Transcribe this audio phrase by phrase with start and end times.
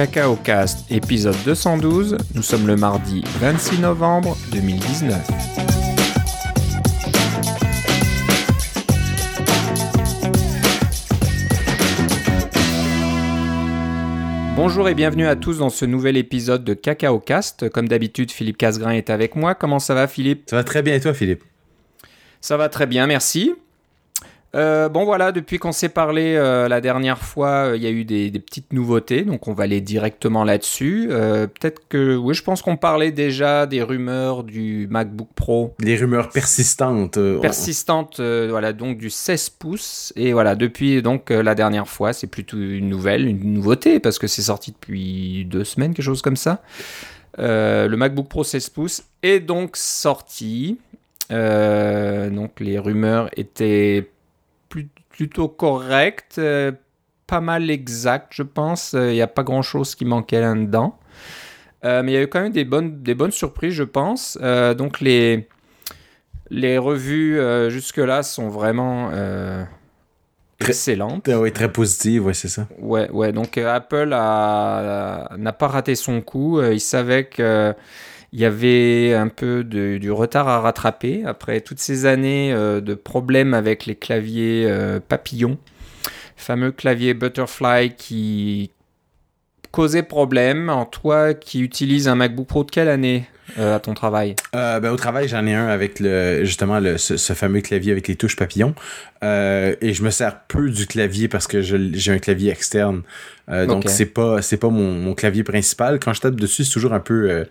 [0.00, 2.16] Cacao Cast, épisode 212.
[2.34, 5.14] Nous sommes le mardi 26 novembre 2019.
[14.56, 17.68] Bonjour et bienvenue à tous dans ce nouvel épisode de Cacao Cast.
[17.68, 19.54] Comme d'habitude, Philippe Casgrain est avec moi.
[19.54, 20.44] Comment ça va, Philippe?
[20.48, 21.44] Ça va très bien et toi, Philippe?
[22.40, 23.52] Ça va très bien, merci.
[24.56, 27.90] Euh, bon voilà, depuis qu'on s'est parlé euh, la dernière fois, euh, il y a
[27.90, 31.08] eu des, petites nouveautés, donc on va aller directement là-dessus.
[31.08, 35.74] Peut-être que, oui, je pense qu'on parlait déjà des rumeurs du MacBook Pro.
[35.78, 37.18] Les rumeurs persistantes.
[37.40, 40.12] Persistantes, voilà, donc du 16 pouces.
[40.16, 44.26] Et voilà, depuis donc la dernière fois, c'est plutôt une nouvelle, une nouveauté, parce que
[44.26, 46.62] c'est sorti depuis deux semaines, quelque chose comme ça.
[47.38, 50.78] le MacBook Pro 16 pouces est donc sorti.
[51.30, 54.08] donc les rumeurs étaient
[55.20, 56.72] plutôt correct, euh,
[57.26, 58.94] pas mal exact, je pense.
[58.94, 60.98] Il euh, n'y a pas grand-chose qui manquait là-dedans.
[61.84, 64.38] Euh, mais il y a eu quand même des bonnes, des bonnes surprises, je pense.
[64.78, 65.46] donc les,
[66.48, 69.10] les revues jusque-là sont vraiment
[70.58, 71.28] excellentes.
[71.28, 72.66] Oui, très positives, ouais, c'est ça.
[72.78, 73.32] Ouais, ouais.
[73.32, 76.62] Donc Apple n'a pas raté son coup.
[76.62, 77.74] il savait que
[78.32, 82.80] il y avait un peu de, du retard à rattraper après toutes ces années euh,
[82.80, 85.58] de problèmes avec les claviers euh, papillons,
[86.36, 88.70] fameux clavier Butterfly qui
[89.72, 90.68] causait problème.
[90.68, 93.24] En toi qui utilises un MacBook Pro de quelle année
[93.58, 94.36] euh, à ton travail?
[94.52, 98.14] Ben, Au travail, j'en ai un avec le, justement le, ce, fameux clavier avec les
[98.14, 98.76] touches papillons.
[99.22, 103.02] et je me sers peu du clavier parce que j'ai un clavier externe.
[103.48, 105.98] Donc, c'est pas, pas mon, mon, clavier principal.
[105.98, 107.44] Quand je tape dessus, c'est toujours un peu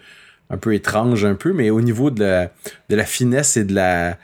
[0.50, 2.47] un peu étrange un peu, mais au niveau de
[2.89, 4.17] la, finesse et de la,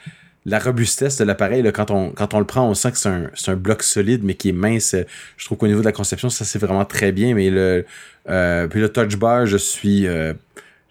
[0.59, 4.23] robustesse de l'appareil, quand on, le prend, on sent que c'est un, un, bloc solide,
[4.23, 4.95] mais qui est mince.
[5.37, 7.35] Je trouve qu'au niveau de la conception, ça c'est vraiment très bien.
[7.35, 7.85] Mais le,
[8.29, 10.33] euh, puis le touch bar, je suis, euh,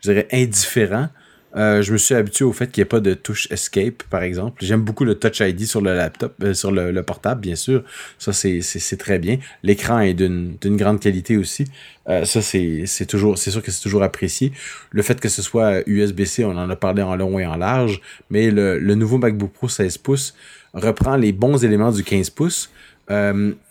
[0.02, 1.08] je dirais, indifférent.
[1.56, 4.22] Euh, je me suis habitué au fait qu'il n'y ait pas de touche escape, par
[4.22, 4.64] exemple.
[4.64, 7.84] J'aime beaucoup le Touch ID sur le laptop, euh, sur le, portable, bien sûr.
[8.18, 9.38] Ça, c'est très bien.
[9.62, 11.64] L'écran est d'une grande qualité aussi.
[12.08, 14.52] Euh, ça, c'est toujours, c'est sûr que c'est toujours apprécié.
[14.90, 18.00] Le fait que ce soit USB-C, on en a parlé en long et en large,
[18.30, 20.34] mais le, nouveau MacBook Pro 16 pouces
[20.72, 22.70] reprend les bons éléments du 15 pouces.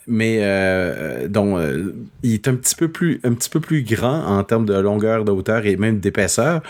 [0.07, 1.93] Mais euh, donc euh,
[2.23, 5.23] il est un petit peu plus un petit peu plus grand en termes de longueur,
[5.23, 6.61] de hauteur et même d'épaisseur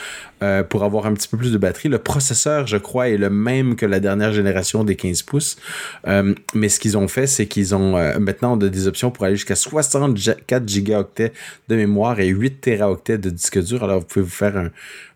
[0.44, 1.90] euh, pour avoir un petit peu plus de batterie.
[1.90, 5.58] Le processeur, je crois, est le même que la dernière génération des 15 pouces.
[6.08, 9.56] Euh, mais ce qu'ils ont fait, c'est qu'ils ont maintenant des options pour aller jusqu'à
[9.56, 11.32] 64 gigaoctets
[11.70, 13.84] de mémoire et 8 teraoctets de disque dur.
[13.84, 14.70] Alors vous pouvez vous faire un,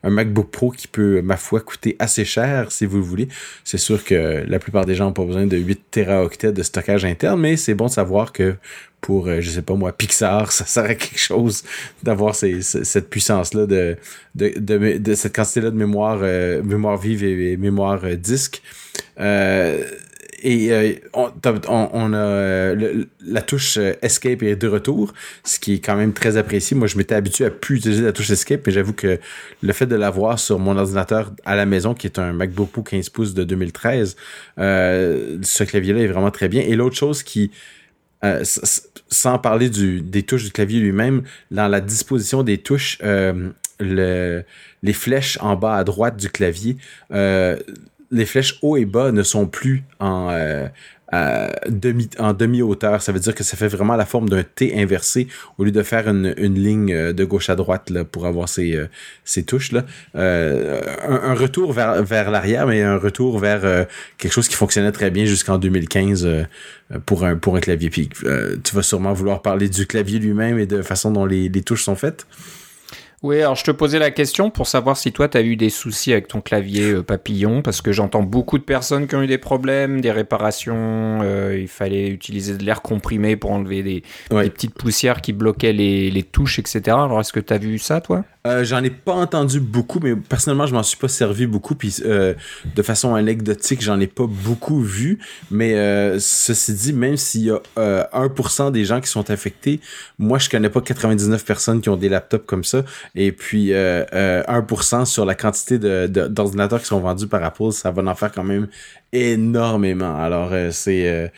[0.04, 3.28] un MacBook Pro qui peut, ma foi, coûter assez cher si vous le voulez.
[3.64, 7.06] C'est sûr que la plupart des gens n'ont pas besoin de 8 teraoctets de stockage
[7.06, 8.56] interne, mais c'est bon de savoir voir que
[9.02, 11.64] pour, euh, je sais pas moi, Pixar, ça serait quelque chose
[12.04, 13.98] d'avoir cette puissance-là, de,
[14.36, 18.62] de, cette quantité-là de mémoire, euh, mémoire vive et, mémoire euh, disque.
[20.44, 22.74] Et on, a
[23.26, 26.78] la touche Escape est de retour, ce qui est quand même très apprécié.
[26.78, 29.20] Moi, je m'étais habitué à plus utiliser la touche Escape, mais j'avoue que
[29.62, 32.84] le fait de l'avoir sur mon ordinateur à la maison, qui est un MacBook Pro
[32.84, 34.16] 15 pouces de 2013,
[34.58, 36.62] ce clavier-là est vraiment très bien.
[36.62, 37.52] Et l'autre chose qui
[38.24, 38.44] euh,
[39.10, 41.22] sans parler du, des touches du clavier lui-même,
[41.52, 43.50] dans la disposition des touches, euh,
[43.80, 44.44] le,
[44.82, 46.78] les flèches en bas à droite du clavier,
[47.12, 47.58] euh,
[48.12, 50.32] les flèches haut et bas ne sont plus en,
[51.70, 53.02] demi, en demi-hauteur.
[53.02, 55.84] Ça veut dire que ça fait vraiment la forme d'un T inversé au lieu de
[55.84, 58.88] faire une, une ligne euh, de gauche à droite là, pour avoir ces, euh,
[59.24, 59.86] ces touches-là.
[60.16, 65.12] Euh, un, retour vers, vers l'arrière, mais un retour vers quelque chose qui fonctionnait très
[65.12, 66.28] bien jusqu'en 2015
[67.06, 67.90] pour, un, pour un clavier.
[67.90, 68.10] Puis
[68.64, 71.84] tu vas sûrement vouloir parler du clavier lui-même et de façon dont les, les touches
[71.84, 72.26] sont faites.
[73.24, 75.72] Oui, alors je te posais la question pour savoir si toi, tu as eu des
[75.72, 79.28] soucis avec ton clavier euh, papillon, parce que j'entends beaucoup de personnes qui ont eu
[79.28, 84.76] des problèmes, des réparations, euh, il fallait utiliser de l'air comprimé pour enlever des, petites
[84.76, 86.82] poussières qui bloquaient les, les touches, etc.
[86.90, 88.24] Alors est-ce que tu as vu ça, toi?
[88.48, 91.76] Euh, j'en ai pas entendu beaucoup, mais personnellement, je m'en suis pas servi beaucoup.
[91.76, 92.34] Puis euh,
[92.76, 95.20] de façon anecdotique, j'en ai pas beaucoup vu.
[95.52, 99.80] Mais euh, ceci dit, même s'il y a 1% des gens qui sont affectés,
[100.18, 102.84] moi, je connais pas 99 personnes qui ont des laptops comme ça.
[103.16, 108.16] Et puis 1% sur la quantité d'ordinateurs qui sont vendus par Apple, ça va en
[108.16, 108.68] faire quand même
[109.12, 110.18] énormément.
[110.18, 111.32] Alors c'est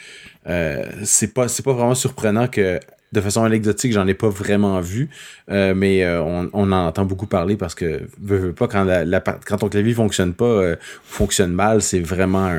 [1.04, 2.80] c'est pas pas vraiment surprenant que
[3.12, 5.10] de façon anecdotique, j'en ai pas vraiment vu,
[5.50, 8.08] euh, mais euh, on, en entend beaucoup parler parce que
[8.52, 12.52] pas quand la, quand ton clavier fonctionne pas, euh, fonctionne mal, c'est vraiment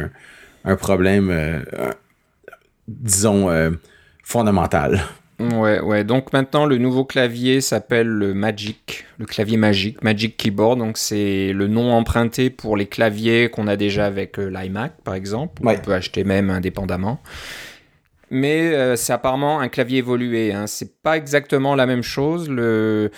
[0.64, 1.32] un, problème,
[2.88, 3.49] disons
[4.23, 5.00] fondamental.
[5.41, 6.05] Ouais, ouais.
[6.05, 10.79] Donc maintenant, le nouveau clavier s'appelle le Magic, le clavier magique, Magic Keyboard.
[10.79, 15.14] Donc c'est le nom emprunté pour les claviers qu'on a déjà avec euh, l'iMac, par
[15.14, 15.62] exemple.
[15.64, 17.20] On peut acheter même indépendamment.
[18.31, 20.53] Mais euh, c'est apparemment un clavier évolué.
[20.53, 20.67] Hein.
[20.67, 22.49] C'est pas exactement la même chose.
[22.49, 23.11] Le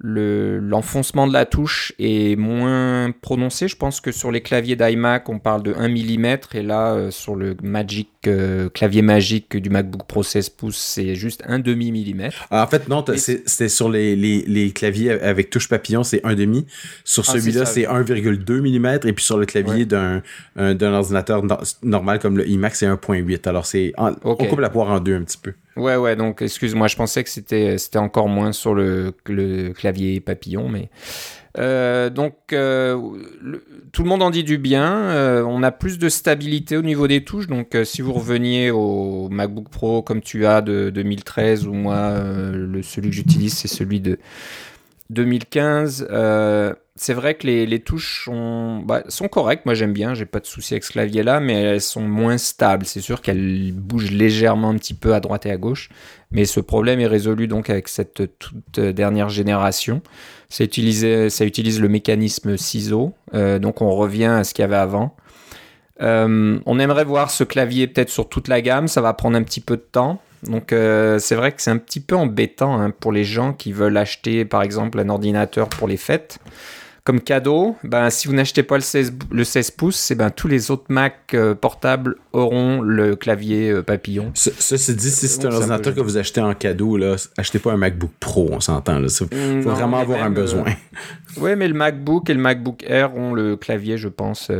[0.00, 3.66] l'enfoncement de la touche est moins prononcé.
[3.68, 7.10] Je pense que sur les claviers d'iMac, on parle de 1 mm et là, euh,
[7.10, 11.92] sur le Magic euh, clavier magique du MacBook Pro 16 pouces, c'est juste un demi
[11.92, 12.46] millimètre.
[12.50, 16.34] Ah, en fait, non, c'était sur les, les, les, claviers avec touche papillon, c'est un
[16.34, 16.66] demi.
[17.04, 20.22] Sur ah, celui-là, c'est 1,2 mm et puis sur le clavier d'un
[20.56, 21.42] d'un ordinateur
[21.82, 23.48] normal comme le iMac, c'est 1,8.
[23.48, 25.52] Alors, c'est on coupe la poire en deux un petit peu.
[25.76, 30.20] Ouais, ouais, donc excuse-moi, je pensais que c'était, c'était encore moins sur le, le clavier
[30.20, 30.90] papillon, mais.
[31.56, 33.00] Euh, donc, euh,
[33.92, 34.92] tout le monde en dit du bien.
[34.92, 37.46] Euh, on a plus de stabilité au niveau des touches.
[37.46, 42.20] Donc, si vous reveniez au MacBook Pro comme tu as de 2013 ou moi,
[42.52, 44.18] le, celui que j'utilise, c'est celui de
[45.10, 46.06] 2015
[46.98, 49.64] c'est vrai que les, touches sont, bah, sont correctes.
[49.66, 50.14] Moi, j'aime bien.
[50.14, 52.84] J'ai pas de souci avec ce clavier-là, mais elles sont moins stables.
[52.86, 55.90] C'est sûr qu'elles bougent légèrement un petit peu à droite et à gauche.
[56.32, 60.02] Mais ce problème est résolu donc avec cette toute dernière génération.
[60.50, 63.12] Ça utilise, ça utilise le mécanisme ciseau.
[63.34, 65.14] Euh, donc, on revient à ce qu'il y avait avant.
[66.00, 68.88] Euh, on aimerait voir ce clavier peut-être sur toute la gamme.
[68.88, 70.20] Ça va prendre un petit peu de temps.
[70.44, 73.72] Donc euh, c'est vrai que c'est un petit peu embêtant hein, pour les gens qui
[73.72, 76.38] veulent acheter par exemple un ordinateur pour les fêtes
[77.08, 80.70] comme cadeau, ben, si vous n'achetez pas le 16, le 16 pouces, ben, tous les
[80.70, 84.30] autres Mac euh, portables auront le clavier euh, papillon.
[84.34, 87.78] ceci dit, si c'est un ordinateur que vous achetez en cadeau, là, achetez pas un
[87.78, 89.00] MacBook Pro, on s'entend.
[89.02, 90.66] Il faut vraiment avoir un besoin.
[91.38, 94.50] oui, mais le MacBook et le MacBook Air ont le clavier, je pense,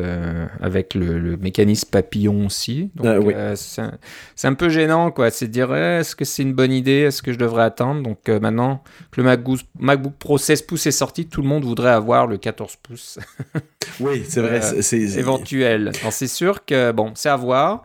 [0.63, 2.91] avec le, mécanisme papillon aussi.
[2.95, 5.29] Donc, c'est un, peu gênant, quoi.
[5.29, 7.01] C'est de dire, eh, est-ce que c'est une bonne idée?
[7.01, 8.03] Est-ce que je devrais attendre?
[8.03, 11.91] Donc maintenant que le MacBook, MacBook Pro 16 pouces est sorti, tout le monde voudrait
[11.91, 13.19] avoir le 14 pouces.
[14.01, 14.61] oui, c'est vrai.
[14.65, 15.93] Euh, c'est éventuel.
[16.11, 17.85] C'est sûr que, bon, c'est à voir.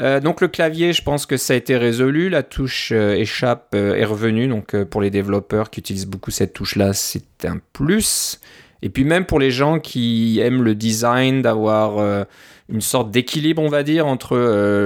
[0.00, 2.28] Euh, donc le clavier, je pense que ça a été résolu.
[2.28, 4.48] La touche euh, échappe est revenue.
[4.48, 8.40] Donc pour les développeurs qui utilisent beaucoup cette touche-là, c'est un plus.
[8.82, 12.26] Et puis même pour les gens qui aiment le design, d'avoir
[12.68, 14.36] une sorte d'équilibre, on va dire, entre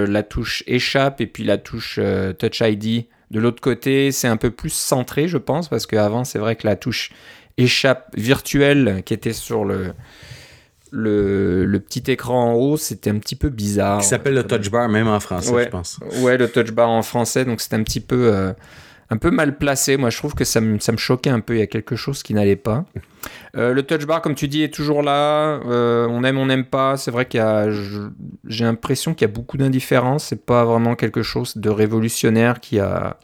[0.06, 1.98] la touche échappe et puis la touche
[2.38, 3.06] Touch ID.
[3.30, 6.66] De l'autre côté, c'est un peu plus centré, je pense, parce qu'avant, c'est vrai que
[6.66, 7.10] la touche
[7.58, 9.92] échappe virtuelle qui était sur le,
[10.96, 14.00] le, petit écran en haut, c'était un petit peu bizarre.
[14.00, 15.98] Qui s'appelle le touch bar même en français, je pense.
[16.20, 18.52] Ouais, le touch bar en français, donc c'était un petit peu, euh,
[19.10, 19.96] un peu mal placé.
[19.96, 21.54] Moi, je trouve que ça me, ça me choquait un peu.
[21.56, 22.84] Il y a quelque chose qui n'allait pas.
[23.56, 25.60] Euh, le touch bar, comme tu dis, est toujours là.
[25.66, 26.96] Euh, on aime, on n'aime pas.
[26.96, 27.68] C'est vrai qu'il y a,
[28.46, 30.26] j'ai l'impression qu'il y a beaucoup d'indifférence.
[30.26, 33.18] C'est pas vraiment quelque chose de révolutionnaire qui a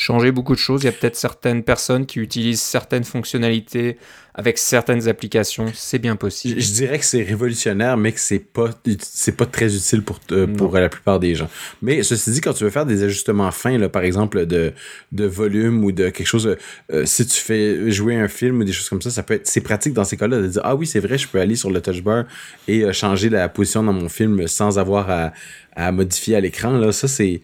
[0.00, 0.82] changer beaucoup de choses.
[0.82, 3.98] Il y a peut-être certaines personnes qui utilisent certaines fonctionnalités
[4.34, 5.66] avec certaines applications.
[5.74, 6.58] C'est bien possible.
[6.58, 8.70] Je, dirais que c'est révolutionnaire, mais que c'est pas
[9.00, 10.18] c'est pas très utile pour
[10.56, 11.50] pour la plupart des gens.
[11.82, 14.72] Mais ceci dit, quand tu veux faire des ajustements fins, là, par exemple de
[15.12, 16.56] de volume ou de quelque chose,
[16.92, 19.46] euh, si tu fais jouer un film ou des choses comme ça, ça peut être
[19.46, 21.70] c'est pratique dans ces cas-là de dire ah oui c'est vrai, je peux aller sur
[21.70, 22.24] le touch bar
[22.68, 25.32] et euh, changer la position dans mon film sans avoir à,
[25.76, 26.70] à modifier à l'écran.
[26.70, 27.42] Là, ça c'est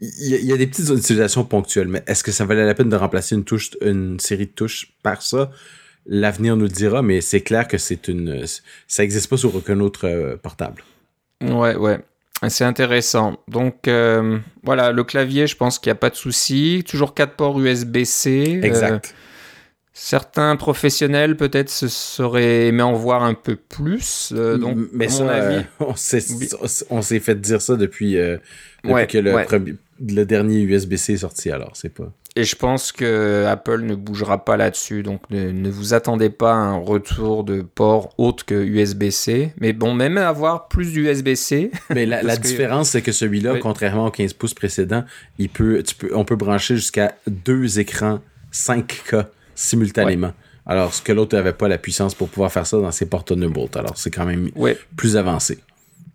[0.00, 2.96] il y, a des petites utilisations ponctuelles, mais est-ce que ça valait la peine de
[2.96, 5.50] remplacer une touche, une série de touches par ça?
[6.06, 8.44] L'avenir nous le dira, mais c'est clair que c'est une,
[8.88, 10.82] ça n'existe pas sur aucun autre euh, portable.
[11.42, 11.98] Ouais, ouais.
[12.48, 13.36] C'est intéressant.
[13.48, 16.82] Donc euh, voilà, le clavier, je pense qu'il n'y a pas de souci.
[16.88, 18.60] Toujours 4 ports USB-C.
[18.62, 19.14] Euh, exact.
[20.02, 24.32] Certains professionnels peut-être se seraient aimé en voir un peu plus.
[24.32, 29.74] donc, mais à mon avis, on s'est fait dire ça depuis, depuis que le premier
[30.00, 32.12] le dernier USB-C est sorti, alors c'est pas.
[32.36, 36.56] Et je pense que Apple ne bougera pas là-dessus, donc ne, vous attendez pas à
[36.56, 39.52] un retour de port autre que USB-C.
[39.60, 41.72] Mais bon, même avoir plus d'USB-C.
[41.90, 45.04] Mais la, différence, c'est que celui-là, contrairement au 15 pouces précédent,
[45.38, 48.20] il peut, tu peux, on peut brancher jusqu'à deux écrans
[48.52, 49.26] 5K
[49.60, 50.32] simultanément.
[50.66, 53.28] Alors, ce que l'autre n'avait pas la puissance pour pouvoir faire ça dans ses portes
[53.28, 53.76] Thunderbolt.
[53.76, 54.50] Alors, c'est quand même
[54.96, 55.58] plus avancé.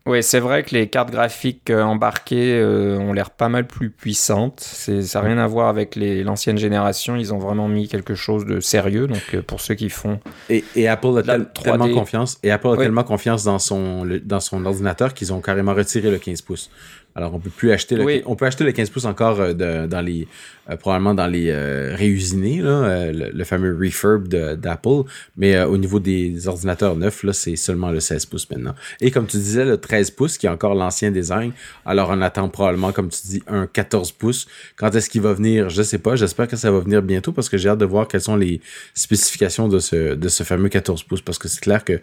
[0.08, 3.90] Oui, c'est vrai que les cartes graphiques euh, embarquées euh, ont l'air pas mal plus
[3.90, 4.60] puissantes.
[4.60, 7.16] Ça n'a rien à voir avec l'ancienne génération.
[7.16, 9.08] Ils ont vraiment mis quelque chose de sérieux.
[9.08, 10.20] Donc, euh, pour ceux qui font.
[10.48, 12.38] Et, Apple a tellement confiance.
[12.44, 16.20] Et Apple a tellement confiance dans son, dans son ordinateur qu'ils ont carrément retiré le
[16.20, 16.70] 15 pouces.
[17.18, 20.02] Alors, on peut plus acheter le, on peut acheter le 15 pouces encore euh, dans
[20.02, 20.28] les,
[20.70, 25.04] euh, probablement dans les euh, réusinés, là, le, fameux refurb d'Apple.
[25.38, 28.76] Mais au niveau des ordinateurs neufs, là, c'est seulement le 16 pouces maintenant.
[29.00, 31.54] Et comme tu disais, le 13 pouces, qui est encore l'ancien design.
[31.86, 34.46] Alors, on attend probablement, comme tu dis, un 14 pouces.
[34.76, 35.70] Quand est-ce qu'il va venir?
[35.70, 36.18] Je sais pas.
[36.18, 38.60] J'espère que ça va venir bientôt parce que j'ai hâte de voir quelles sont les
[38.94, 42.02] spécifications de ce, de ce fameux 14 pouces parce que c'est clair que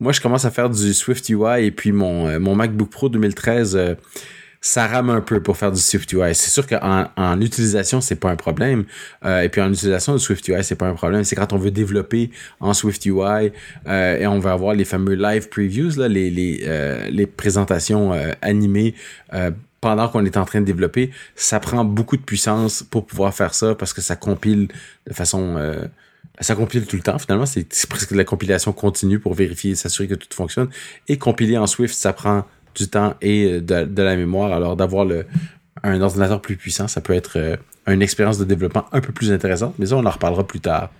[0.00, 3.08] moi, je commence à faire du Swift UI et puis mon, euh, mon MacBook Pro
[3.08, 3.94] 2013, euh,
[4.60, 6.34] ça rame un peu pour faire du Swift UI.
[6.34, 8.84] C'est sûr qu'en en utilisation, c'est pas un problème.
[9.24, 11.24] Euh, et puis en utilisation de Swift UI, c'est pas un problème.
[11.24, 13.52] C'est quand on veut développer en Swift UI
[13.86, 18.12] et on veut avoir les fameux live previews, là, les, les, les présentations
[18.42, 18.94] animées
[19.80, 23.54] pendant qu'on est en train de développer, ça prend beaucoup de puissance pour pouvoir faire
[23.54, 24.66] ça parce que ça compile
[25.06, 25.56] de façon
[26.40, 27.18] ça compile tout le temps.
[27.18, 30.68] Finalement, c'est presque de la compilation continue pour vérifier et s'assurer que tout fonctionne.
[31.08, 34.52] Et compiler en Swift, ça prend du temps et de, la mémoire.
[34.52, 35.06] Alors, d'avoir
[35.82, 39.32] un ordinateur plus puissant, ça peut être euh, une expérience de développement un peu plus
[39.32, 39.74] intéressante.
[39.78, 40.90] Mais ça, on en reparlera plus tard.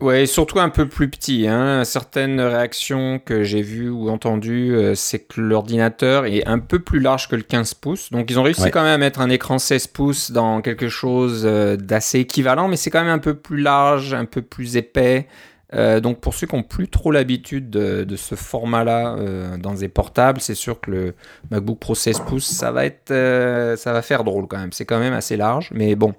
[0.00, 1.46] Ouais, surtout un peu plus petit.
[1.46, 1.84] Hein.
[1.84, 7.00] Certaines réactions que j'ai vues ou entendues, euh, c'est que l'ordinateur est un peu plus
[7.00, 8.10] large que le 15 pouces.
[8.10, 11.42] Donc ils ont réussi quand même à mettre un écran 16 pouces dans quelque chose
[11.44, 15.26] euh, d'assez équivalent, mais c'est quand même un peu plus large, un peu plus épais.
[15.74, 19.16] Euh, donc pour ceux qui n'ont plus trop l'habitude de, ce format-là
[19.58, 21.14] dans des portables, c'est sûr que le
[21.50, 23.12] MacBook Pro 16 pouces, ça va être,
[23.76, 24.72] ça va faire drôle quand même.
[24.72, 26.14] C'est quand même assez large, mais bon.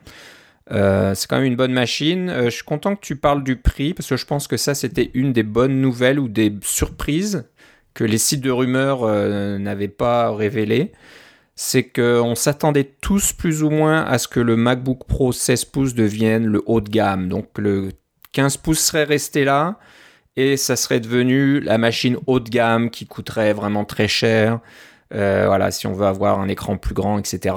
[0.72, 2.30] Euh, c'est quand même une bonne machine.
[2.30, 4.74] Euh, je suis content que tu parles du prix parce que je pense que ça
[4.74, 7.46] c'était une des bonnes nouvelles ou des surprises
[7.94, 10.94] que les sites de rumeurs euh, n'avaient pas révélé.
[11.56, 15.94] C'est qu'on s'attendait tous plus ou moins à ce que le MacBook Pro 16 pouces
[15.94, 17.28] devienne le haut de gamme.
[17.28, 17.90] Donc le
[18.32, 19.78] 15 pouces serait resté là
[20.38, 24.60] et ça serait devenu la machine haut de gamme qui coûterait vraiment très cher.
[25.14, 27.56] Euh, voilà, si on veut avoir un écran plus grand, etc.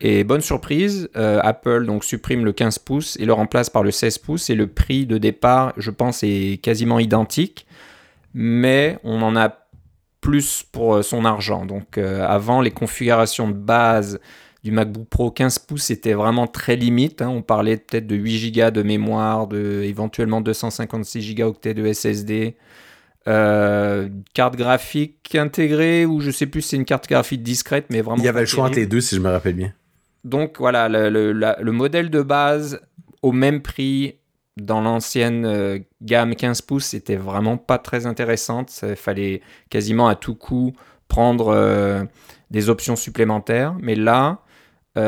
[0.00, 3.90] Et bonne surprise, euh, Apple donc supprime le 15 pouces et le remplace par le
[3.90, 7.66] 16 pouces et le prix de départ, je pense, est quasiment identique,
[8.34, 9.56] mais on en a
[10.20, 11.64] plus pour euh, son argent.
[11.64, 14.18] Donc avant, les configurations de base
[14.64, 17.22] du MacBook Pro 15 pouces étaient vraiment très limite.
[17.22, 17.28] Hein.
[17.28, 22.56] On parlait peut-être de 8 Go de mémoire, de éventuellement 256 Go de SSD.
[23.28, 28.00] Euh, carte graphique intégrée ou je sais plus si c'est une carte graphique discrète mais
[28.00, 29.72] vraiment il y avait le choix entre les deux si je me rappelle bien.
[30.22, 32.80] Donc voilà le, modèle de base
[33.22, 34.14] au même prix
[34.56, 38.72] dans l'ancienne euh, gamme 15 pouces c'était vraiment pas très intéressante.
[38.84, 39.40] Il fallait
[39.70, 40.72] quasiment à tout coup
[41.08, 42.04] prendre euh,
[42.52, 43.74] des options supplémentaires.
[43.80, 44.38] Mais là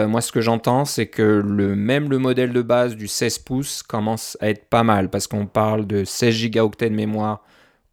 [0.07, 3.83] moi, ce que j'entends, c'est que le, même le modèle de base du 16 pouces
[3.83, 7.43] commence à être pas mal parce qu'on parle de 16 Go de mémoire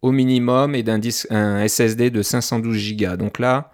[0.02, 1.00] au minimum et d'un
[1.30, 3.16] un SSD de 512 Go.
[3.16, 3.70] Donc là,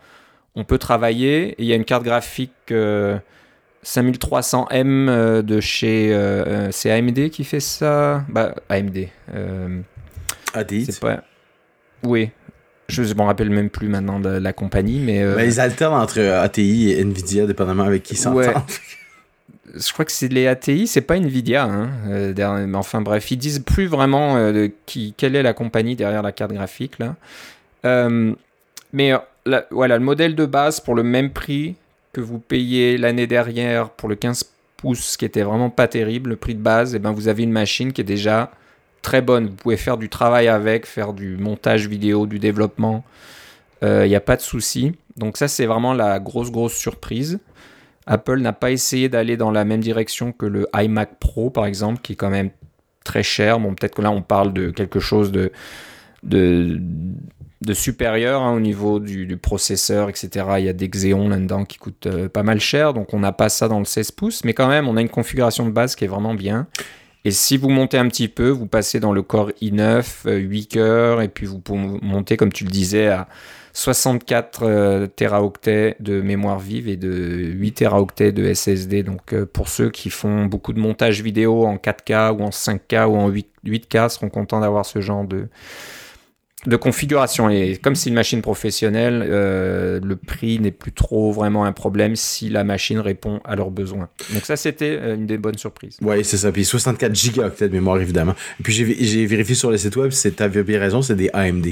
[0.55, 1.57] on peut travailler.
[1.59, 6.13] il y a une carte graphique 5300M euh, euh, de chez.
[6.13, 8.25] Euh, c'est AMD qui fait ça?
[8.29, 9.09] Bah, AMD.
[10.55, 11.23] ATI C'est pas.
[12.03, 12.31] Oui.
[12.89, 15.25] Je ne me rappelle même plus maintenant de la compagnie, mais.
[15.37, 18.45] mais ils alternent entre ATI et Nvidia, dépendamment avec qui s'entendent.
[18.45, 18.55] Ouais.
[19.75, 21.65] je crois que c'est les ATI, c'est pas Nvidia.
[21.65, 24.69] Hein, euh, enfin bref, ils disent plus vraiment euh,
[25.17, 27.17] quelle est la compagnie derrière la carte graphique là.
[27.85, 28.35] Euh,
[28.93, 29.13] mais
[29.71, 31.75] voilà, le modèle de base pour le même prix
[32.13, 34.45] que vous payez l'année dernière pour le 15
[34.77, 37.43] pouces, qui était vraiment pas terrible, le prix de base, et eh ben vous avez
[37.43, 38.53] une machine qui est déjà
[39.01, 39.47] très bonne.
[39.47, 43.05] Vous pouvez faire du travail avec, faire du montage vidéo, du développement.
[43.81, 44.93] Il n'y a pas de souci.
[45.17, 47.41] Donc ça, c'est vraiment la grosse, grosse surprise.
[48.07, 52.01] Apple n'a pas essayé d'aller dans la même direction que le iMac Pro, par exemple,
[52.03, 52.51] qui est quand même
[53.05, 53.61] très cher.
[53.61, 55.53] Bon, peut-être que là, on parle de quelque chose de,
[56.23, 56.81] de,
[57.73, 60.47] supérieur hein, au niveau du, processeur, etc.
[60.59, 63.33] Il y a des Xeon là-dedans qui coûtent euh, pas mal cher, donc on n'a
[63.33, 65.95] pas ça dans le 16 pouces, mais quand même, on a une configuration de base
[65.95, 66.67] qui est vraiment bien.
[67.25, 71.23] Et si vous montez un petit peu, vous passez dans le Core i9, 8 cœurs,
[71.23, 73.29] et puis vous pouvez monter, comme tu le disais, à
[73.73, 79.03] 64 euh, teraoctets de mémoire vive et de 8 teraoctets de SSD.
[79.03, 83.07] Donc euh, pour ceux qui font beaucoup de montage vidéo en 4K ou en 5K
[83.07, 85.49] ou en 8, k seront contents d'avoir ce genre de,
[86.67, 87.49] de configuration.
[87.49, 92.15] Et comme c'est une machine professionnelle, euh, le prix n'est plus trop vraiment un problème
[92.15, 94.11] si la machine répond à leurs besoins.
[94.35, 95.97] Donc ça, c'était une des bonnes surprises.
[96.03, 96.53] Oui, c'est ça.
[96.53, 98.35] Puis 64 gigaoctets de mémoire, évidemment.
[98.61, 101.69] Et puis j'ai vérifié sur le site web, tu avais bien raison, c'est des AMD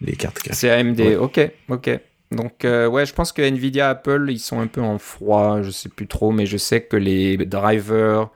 [0.00, 2.00] les cartes C'est AMD, ok, ok.
[2.30, 5.70] Donc euh, ouais, je pense que Nvidia, Apple, ils sont un peu en froid, je
[5.70, 8.28] sais plus trop, mais je sais que les drivers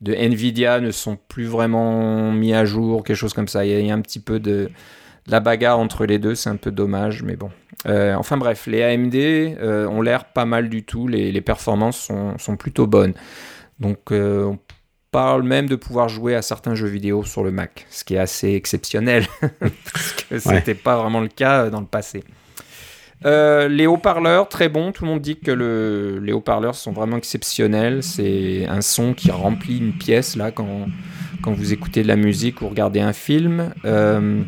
[0.00, 3.66] de Nvidia ne sont plus vraiment mis à jour, quelque chose comme ça.
[3.66, 4.70] Il y a, un petit peu de
[5.26, 7.50] la bagarre entre les deux, c'est un peu dommage, mais bon.
[7.86, 12.56] enfin bref, les AMD ont l'air pas mal du tout, les, les performances sont, sont,
[12.56, 13.14] plutôt bonnes.
[13.80, 14.58] Donc on
[15.10, 18.18] parle même de pouvoir jouer à certains jeux vidéo sur le Mac, ce qui est
[18.18, 19.26] assez exceptionnel,
[19.60, 22.22] parce que ce n'était pas vraiment le cas dans le passé.
[23.26, 24.92] Euh, les haut-parleurs, très bon.
[24.92, 28.02] Tout le monde dit que le, les haut-parleurs sont vraiment exceptionnels.
[28.02, 30.86] C'est un son qui remplit une pièce là quand,
[31.42, 33.74] quand vous écoutez de la musique ou regardez un film.
[33.84, 34.42] Euh,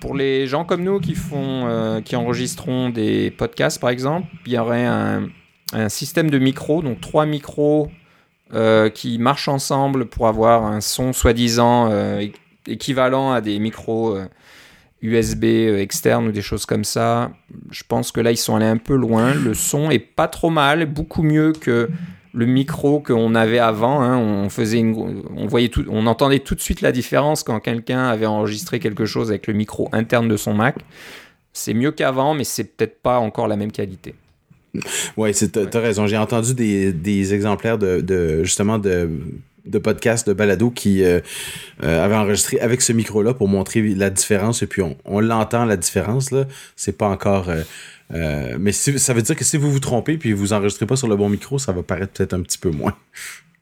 [0.00, 4.52] pour les gens comme nous qui font, euh, qui enregistreront des podcasts par exemple, il
[4.52, 5.28] y aurait un,
[5.72, 7.88] un système de micros, donc trois micros
[8.94, 11.90] qui marchent ensemble pour avoir un son soi-disant
[12.66, 14.18] équivalent à des micros
[15.02, 17.32] USB euh, externe ou des choses comme ça.
[17.70, 19.34] Je pense que là, ils sont allés un peu loin.
[19.34, 21.90] Le son est pas trop mal, beaucoup mieux que
[22.32, 24.00] le micro qu'on avait avant.
[24.00, 24.16] Hein.
[24.16, 29.30] On voyait on entendait tout de suite la différence quand quelqu'un avait enregistré quelque chose
[29.30, 30.76] avec le micro interne de son Mac.
[31.52, 34.14] C'est mieux qu'avant, mais c'est peut-être pas encore la même qualité.
[35.16, 36.06] Ouais, tu as raison.
[36.06, 39.08] J'ai entendu des, des exemplaires de, de, justement de
[39.64, 41.20] de podcast de balado qui euh,
[41.82, 44.62] euh, avait enregistré avec ce micro-là pour montrer la différence.
[44.62, 46.46] Et puis on, l'entend la différence là.
[46.76, 47.48] C'est pas encore.
[48.12, 51.08] Euh, mais ça veut dire que si vous vous trompez puis vous enregistrez pas sur
[51.08, 52.96] le bon micro, ça va paraître peut-être un petit peu moins.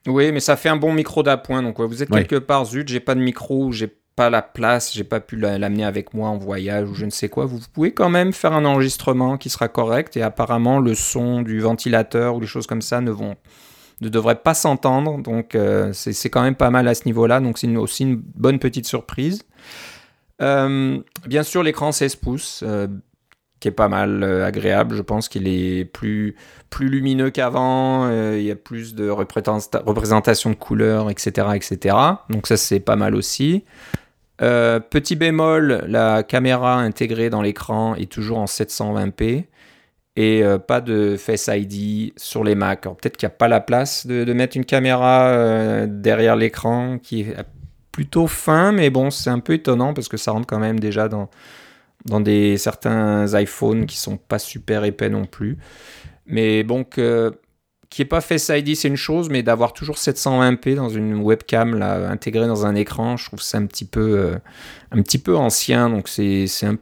[0.07, 1.63] Oui, mais ça fait un bon micro d'appoint.
[1.63, 3.93] Donc vous êtes quelque part, zut, j'ai pas de micro, j'ai
[4.29, 7.47] la place, j'ai pas pu l'amener avec moi en voyage ou je ne sais quoi.
[7.47, 11.61] Vous pouvez quand même faire un enregistrement qui sera correct et apparemment le son du
[11.61, 13.37] ventilateur ou des choses comme ça ne vont
[14.01, 15.19] ne devrait pas s'entendre.
[15.19, 17.41] Donc euh, c'est quand même pas mal à ce niveau-là.
[17.41, 19.43] Donc c'est aussi une bonne petite surprise.
[20.43, 22.89] Euh, bien sûr, l'écran 16 pouces, euh,
[23.61, 24.97] qui est pas mal agréable.
[24.97, 26.35] Je pense qu'il est plus,
[26.71, 28.11] plus lumineux qu'avant.
[28.11, 31.97] il y a plus de représentation de couleurs, etc., etc.
[32.31, 33.65] Donc ça, c'est pas mal aussi.
[34.41, 39.45] Petit bémol, la caméra intégrée dans l'écran est toujours en 720p
[40.17, 42.83] et euh, pas de Face ID sur les Mac.
[42.83, 47.23] Peut-être qu'il n'y a pas la place de, mettre une caméra euh, derrière l'écran qui
[47.23, 47.37] est
[47.93, 51.09] plutôt fin, mais bon, c'est un peu étonnant parce que ça rentre quand même déjà
[51.09, 51.29] dans,
[52.21, 55.59] des, certains iPhones qui sont pas super épais non plus.
[56.27, 57.33] Mais bon, que,
[57.91, 61.77] qui est pas Face ID, c'est une chose, mais d'avoir toujours 720p dans une webcam
[61.77, 64.39] là, intégrée dans un écran, je trouve ça un petit peu, euh,
[64.93, 65.91] un petit peu ancien.
[65.91, 66.77] Donc c'est un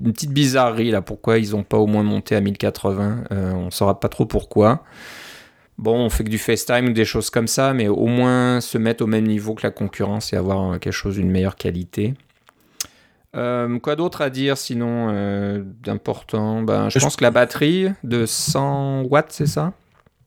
[0.00, 1.02] une petite bizarrerie là.
[1.02, 4.26] Pourquoi ils n'ont pas au moins monté à 1080 euh, On ne saura pas trop
[4.26, 4.84] pourquoi.
[5.76, 8.78] Bon, on fait que du FaceTime ou des choses comme ça, mais au moins se
[8.78, 12.14] mettre au même niveau que la concurrence et avoir quelque chose d'une meilleure qualité.
[13.34, 16.62] Euh, quoi d'autre à dire sinon euh, d'important?
[16.62, 19.72] Ben, Je pense que la batterie de 100 watts, c'est ça?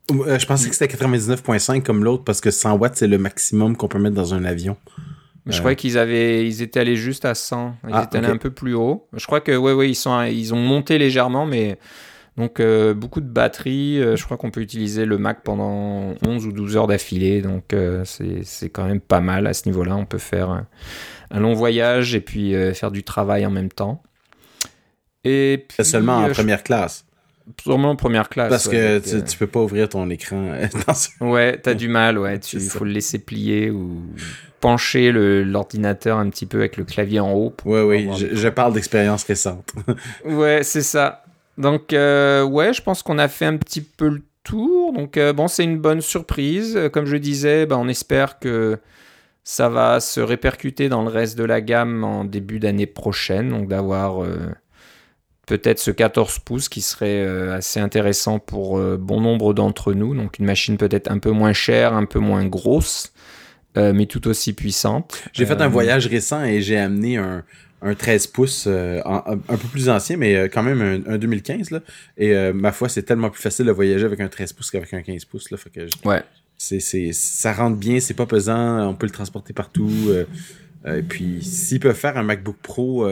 [0.10, 3.88] Je pensais que c'était 99.5 comme l'autre parce que 100 watts, c'est le maximum qu'on
[3.88, 4.78] peut mettre dans un avion.
[5.46, 7.76] Je croyais qu'ils avaient, ils étaient allés juste à 100.
[7.88, 9.08] Ils ah, étaient allés un peu plus haut.
[9.14, 11.78] Je crois que, ouais, ouais, ils sont, ils ont monté légèrement, mais
[12.38, 14.02] donc euh, beaucoup de batterie.
[14.02, 17.42] Euh, je crois qu'on peut utiliser le Mac pendant 11 ou 12 heures d'affilée.
[17.42, 19.96] Donc euh, c'est quand même pas mal à ce niveau-là.
[19.96, 24.02] On peut faire un, long voyage et puis faire du travail en même temps.
[25.24, 27.06] Et puis, seulement en première classe.
[27.62, 28.50] Sûrement en première classe.
[28.50, 30.52] Parce que tu, tu, peux pas ouvrir ton écran.
[31.20, 32.40] Dans Ouais, t'as du mal, ouais.
[32.54, 34.04] Il faut le laisser plier ou
[34.60, 37.54] pencher l'ordinateur un petit peu avec le clavier en haut.
[37.66, 39.72] Oui, oui, je, parle d'expérience récente.
[40.26, 41.24] ouais, c'est ça.
[41.58, 44.94] Donc, euh, ouais, je pense qu'on a fait un petit peu le tour.
[44.94, 46.78] Donc, euh, bon, c'est une bonne surprise.
[46.92, 48.78] Comme je disais, ben, on espère que
[49.44, 53.50] ça va se répercuter dans le reste de la gamme en début d'année prochaine.
[53.50, 54.38] Donc, d'avoir euh,
[55.48, 60.14] peut-être ce 14 pouces qui serait assez intéressant pour bon nombre d'entre nous.
[60.14, 63.12] Donc, une machine peut-être un peu moins chère, un peu moins grosse
[63.78, 65.24] euh, mais tout aussi puissante.
[65.34, 67.44] J'ai fait un euh, voyage récent et j'ai amené un,
[67.84, 71.70] un 13 pouces euh, un, peu plus ancien, mais quand même un, 2015.
[71.72, 71.82] Là.
[72.18, 75.02] Et ma foi, c'est tellement plus facile de voyager avec un 13 pouces qu'avec un
[75.02, 75.52] 15 pouces.
[75.52, 76.24] Là, que ouais.
[76.58, 79.92] C'est, c'est, ça rentre bien, c'est pas pesant, on peut le transporter partout.
[80.88, 83.08] et puis, s'il peut faire un MacBook Pro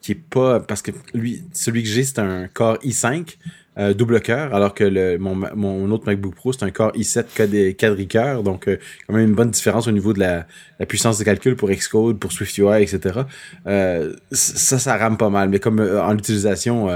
[0.00, 0.60] qui est pas.
[0.60, 3.36] Parce que lui, celui que j'ai, c'est un Core i5.
[3.78, 7.76] Euh, double cœur, alors que le, mon, mon, autre MacBook Pro, c'est un Core i7
[7.76, 10.46] quadricœur, donc euh, quand même une bonne différence au niveau de la,
[10.86, 13.20] puissance de calcul pour Xcode, pour SwiftUI, etc.
[13.68, 16.88] Euh, ça, ça rame pas mal, mais comme en utilisation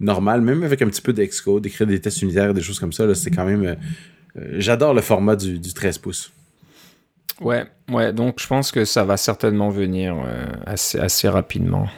[0.00, 3.14] normale, même avec un petit peu d'Xcode, écrire des tests unitaires, des choses comme ça,
[3.14, 3.76] c'est quand même...
[4.56, 6.32] J'adore le format du, du 13 pouces.
[7.42, 10.16] Ouais, ouais, donc je pense que ça va certainement venir
[10.66, 11.88] assez, assez rapidement.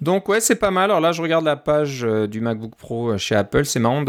[0.00, 0.84] Donc ouais, c'est pas mal.
[0.84, 3.64] Alors là, je regarde la page euh, du MacBook Pro euh, chez Apple.
[3.64, 4.02] C'est marrant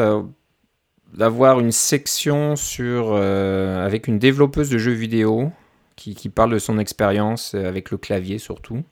[1.14, 5.52] d'avoir une section sur euh, avec une développeuse de jeux vidéo
[5.98, 8.84] qui, qui parle de son expérience avec le clavier surtout.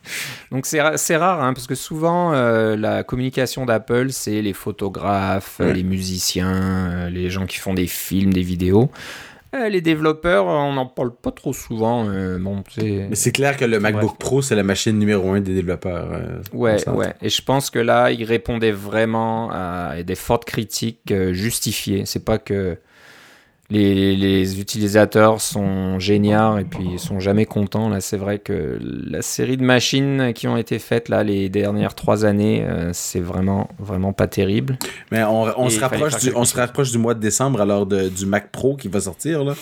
[0.50, 7.08] Donc c'est rare, hein, parce que souvent la communication d'Apple, c'est les photographes, les musiciens,
[7.08, 8.90] les gens qui font des films, des vidéos.
[9.54, 12.08] Euh, les développeurs, on n'en parle pas trop souvent.
[12.08, 15.54] Euh, bon, Mais c'est clair que le MacBook Pro, c'est la machine numéro un des
[15.54, 16.08] développeurs.
[16.12, 17.14] Euh, ouais, ouais.
[17.20, 22.04] Et je pense que là, il répondait vraiment à des fortes critiques justifiées.
[22.06, 22.78] C'est pas que
[23.70, 27.88] les, utilisateurs sont géniaux et puis ils sont jamais contents.
[27.88, 31.94] Là, c'est vrai que la série de machines qui ont été faites là les dernières
[31.94, 34.78] trois années, euh, c'est vraiment vraiment pas terrible.
[35.10, 38.50] Mais on, se rapproche du, on se rapproche du mois de décembre alors du Mac
[38.50, 39.54] Pro qui va sortir là.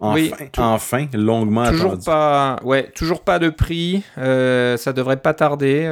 [0.00, 4.04] Enfin, oui, enfin, longuement toujours Pas, ouais, toujours pas de prix.
[4.16, 5.82] Euh, ça devrait pas tarder.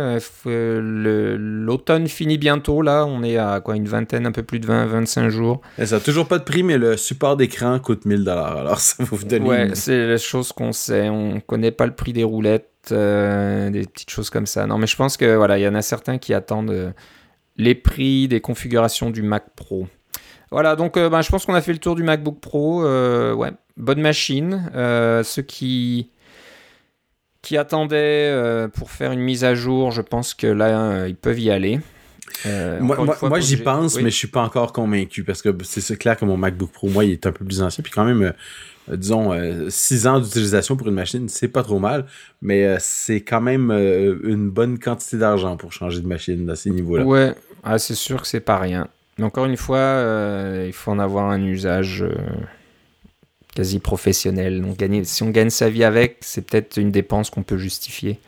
[0.46, 2.82] Euh, l'automne finit bientôt.
[2.82, 5.60] Là, on est à quoi une vingtaine, un peu plus de 20-25 jours.
[5.76, 8.56] Et ça toujours pas de prix, mais le support d'écran coûte 1000 dollars.
[8.58, 9.48] Alors ça vous donner.
[9.48, 11.08] Ouais, c'est la chose qu'on sait.
[11.08, 14.66] On connaît pas le prix des roulettes, euh, des petites choses comme ça.
[14.66, 16.94] Non, mais je pense que voilà, il y en a certains qui attendent
[17.56, 19.88] les prix des configurations du Mac Pro.
[20.50, 22.82] Voilà, donc ben, je pense qu'on a fait le tour du MacBook Pro.
[22.82, 24.70] ouais, bonne machine.
[24.74, 26.10] Euh, ceux qui,
[27.42, 31.16] qui attendaient euh, pour faire une mise à jour, je pense que là, euh, ils
[31.16, 31.80] peuvent y aller.
[32.80, 36.36] moi, j'y pense, mais je suis pas encore convaincu parce que c'est clair que mon
[36.36, 37.82] MacBook Pro, moi, il est un peu plus ancien.
[37.82, 38.32] Puis quand même,
[38.88, 39.32] disons,
[39.68, 42.06] 6 ans d'utilisation pour une machine, c'est pas trop mal,
[42.42, 47.04] mais c'est quand même une bonne quantité d'argent pour changer de machine à ces niveaux-là.
[47.04, 48.88] Ouais, ah, c'est sûr que c'est pas rien.
[49.20, 50.02] Encore une fois,
[50.66, 52.04] il faut en avoir un usage
[53.56, 54.62] quasi professionnel.
[55.04, 58.20] Si on gagne sa vie avec, c'est peut-être une dépense qu'on peut justifier.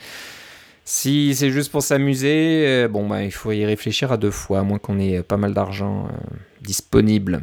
[0.90, 4.61] Si c'est juste pour s'amuser, euh, bon, bah, il faut y réfléchir à deux fois,
[4.61, 7.42] à moins qu'on ait pas mal d'argent euh, disponible.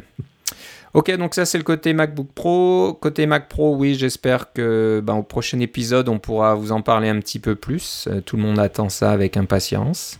[0.94, 2.98] Ok, donc ça c'est le côté MacBook Pro.
[3.00, 7.08] Côté Mac Pro, oui, j'espère que ben, au prochain épisode, on pourra vous en parler
[7.08, 8.08] un petit peu plus.
[8.10, 10.18] Euh, tout le monde attend ça avec impatience.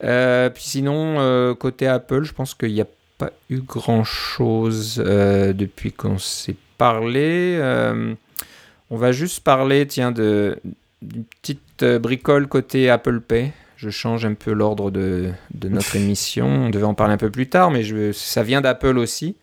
[0.00, 2.86] Puis sinon, côté Apple, je pense qu'il n'y a
[3.18, 6.56] pas eu grand-chose depuis qu'on s'est.
[6.82, 8.14] Euh,
[8.90, 10.58] on va juste parler, tiens, de
[11.02, 13.52] d'une petite euh, bricole côté Apple Pay.
[13.76, 16.46] Je change un peu l'ordre de, de, notre émission.
[16.46, 19.36] On devait en parler un peu plus tard, mais je, ça vient d'Apple aussi.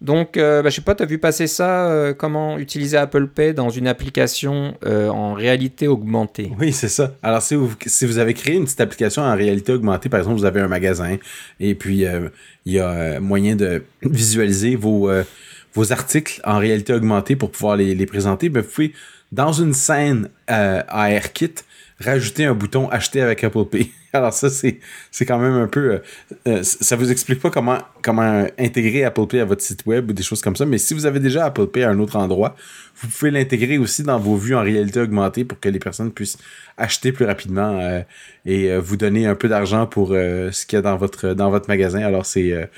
[0.00, 3.52] Donc, euh, bah, je sais pas, tu as vu passer ça, comment utiliser Apple Pay
[3.52, 6.50] dans une application en réalité augmentée?
[6.58, 7.14] Oui, c'est ça.
[7.22, 10.60] Alors, si vous, avez créé une petite application en réalité augmentée, par exemple, vous avez
[10.60, 11.16] un magasin
[11.58, 12.06] et puis
[12.64, 15.10] il y a moyen de visualiser vos,
[15.90, 18.92] articles en réalité augmentée pour pouvoir les, présenter, ben, vous pouvez,
[19.32, 21.54] dans une scène euh, ARKit,
[22.00, 23.90] rajouter un bouton acheter avec Apple Pay.
[24.12, 25.92] Alors ça, c'est, c'est quand même un peu...
[25.92, 25.98] Euh,
[26.48, 30.12] euh, ça vous explique pas comment, comment intégrer Apple Pay à votre site web ou
[30.12, 32.56] des choses comme ça, mais si vous avez déjà Apple Pay à un autre endroit,
[32.96, 36.38] vous pouvez l'intégrer aussi dans vos vues en réalité augmentée pour que les personnes puissent
[36.76, 38.00] acheter plus rapidement euh,
[38.46, 41.68] et vous donner un peu d'argent pour ce qu'il y a dans votre, dans votre
[41.68, 42.00] magasin.
[42.00, 42.68] Alors c'est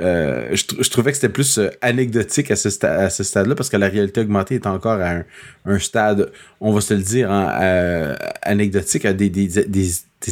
[0.00, 4.20] euh, je, trouvais que c'était plus euh, anecdotique à ce, stade-là parce que la réalité
[4.20, 5.22] augmentée est encore à
[5.64, 6.30] un, stade,
[6.60, 9.58] on va se le dire, hein, euh, anecdotique, à des,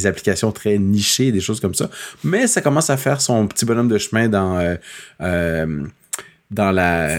[0.05, 1.89] applications très nichées, des choses comme ça.
[2.23, 4.77] Mais ça commence à faire son petit bonhomme de chemin dans
[6.49, 7.09] dans la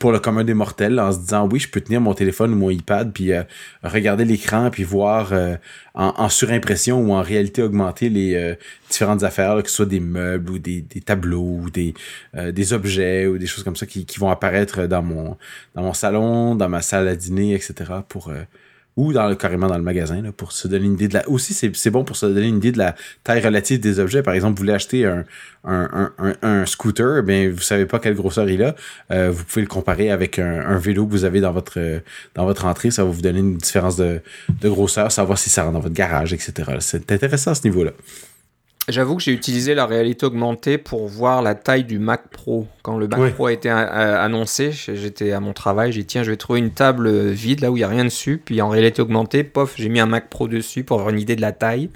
[0.00, 2.56] pour le commun des mortels en se disant oui je peux tenir mon téléphone ou
[2.56, 3.44] mon iPad puis euh,
[3.84, 5.54] regarder l'écran puis voir euh,
[5.94, 8.54] en, surimpression ou en réalité augmentée les euh,
[8.90, 11.94] différentes affaires que ce soit des meubles ou des, des tableaux ou des
[12.34, 15.36] des objets ou des choses comme ça qui, qui vont apparaître dans mon
[15.76, 18.32] dans mon salon dans ma salle à dîner etc pour
[18.96, 21.28] ou dans carrément dans le magasin pour se donner une idée de la.
[21.28, 24.22] Aussi, c'est bon pour se donner une idée de la taille relative des objets.
[24.22, 25.24] Par exemple, vous voulez acheter un,
[25.64, 28.74] un, un, scooter, ben vous savez pas quelle grosseur il a.
[29.10, 31.78] Euh, vous pouvez le comparer avec un, vélo que vous avez dans votre
[32.34, 32.90] dans votre entrée.
[32.90, 34.20] Ça va vous donner une différence de,
[34.60, 36.52] de grosseur, savoir si ça rentre dans votre garage, etc.
[36.80, 37.92] C'est intéressant à ce niveau-là.
[38.88, 42.68] J'avoue que j'ai utilisé la réalité augmentée pour voir la taille du Mac Pro.
[42.82, 46.22] Quand le Mac Pro a été euh, annoncé, j'étais à mon travail, j'ai dit tiens,
[46.22, 48.40] je vais trouver une table vide là où il n'y a rien dessus.
[48.44, 51.34] Puis en réalité augmentée, pof, j'ai mis un Mac Pro dessus pour avoir une idée
[51.34, 51.90] de la taille.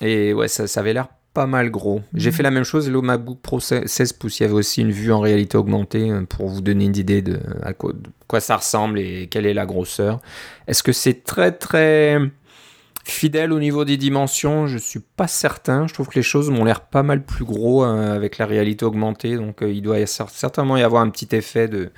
[0.00, 2.00] Et ouais, ça, ça avait l'air pas mal gros.
[2.14, 4.40] J'ai fait la même chose le MacBook Pro 16 pouces.
[4.40, 7.20] Il y avait aussi une vue en réalité augmentée euh, pour vous donner une idée
[7.20, 10.20] de à quoi ça ressemble et quelle est la grosseur.
[10.66, 12.18] Est-ce que c'est très très
[13.08, 15.86] Fidèle au niveau des dimensions, je suis pas certain.
[15.86, 18.84] Je trouve que les choses m'ont l'air pas mal plus gros euh, avec la réalité
[18.84, 19.36] augmentée.
[19.36, 21.92] Donc euh, il doit certainement y avoir un petit effet de,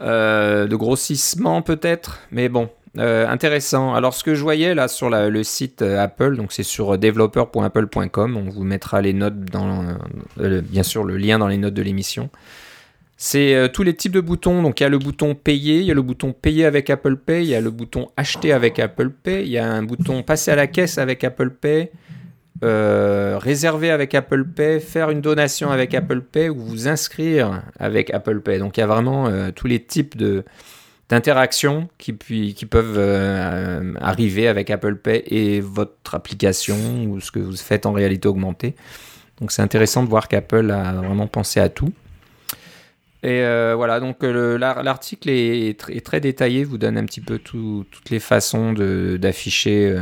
[0.00, 2.20] euh, grossissement peut-être.
[2.30, 3.92] Mais bon, intéressant.
[3.92, 8.38] Alors ce que je voyais là sur le site Apple, donc c'est sur developer.apple.com.
[8.38, 9.84] On vous mettra les notes dans,
[10.38, 12.30] bien sûr le lien dans les notes de l'émission.
[13.22, 14.62] C'est tous les types de boutons.
[14.62, 17.16] Donc il y a le bouton payer, il y a le bouton payer avec Apple
[17.16, 20.22] Pay, il y a le bouton acheter avec Apple Pay, il y a un bouton
[20.22, 21.90] passer à la caisse avec Apple Pay,
[22.62, 28.40] réserver avec Apple Pay, faire une donation avec Apple Pay ou vous inscrire avec Apple
[28.40, 28.58] Pay.
[28.58, 30.16] Donc il y a vraiment tous les types
[31.10, 37.54] d'interactions qui, peuvent euh, arriver avec Apple Pay et votre application ou ce que vous
[37.54, 38.76] faites en réalité augmentée.
[39.40, 41.92] Donc c'est intéressant de voir qu'Apple a vraiment pensé à tout.
[43.22, 48.10] Et euh, voilà, donc euh, l'article est, très détaillé, vous donne un petit peu toutes
[48.10, 49.96] les façons d'afficher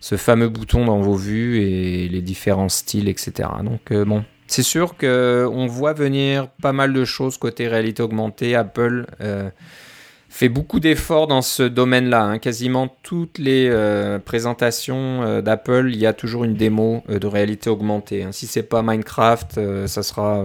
[0.00, 3.48] ce fameux bouton dans vos vues et les différents styles, etc.
[3.64, 8.54] Donc bon, c'est sûr qu'on voit venir pas mal de choses côté réalité augmentée.
[8.54, 9.06] Apple
[10.28, 12.22] fait beaucoup d'efforts dans ce domaine-là.
[12.22, 12.38] Hein.
[12.38, 17.26] Quasiment toutes les euh, présentations euh, d'Apple, il y a toujours une démo euh, de
[17.26, 18.22] réalité augmentée.
[18.22, 18.32] Hein.
[18.32, 20.44] Si c'est pas Minecraft, ça sera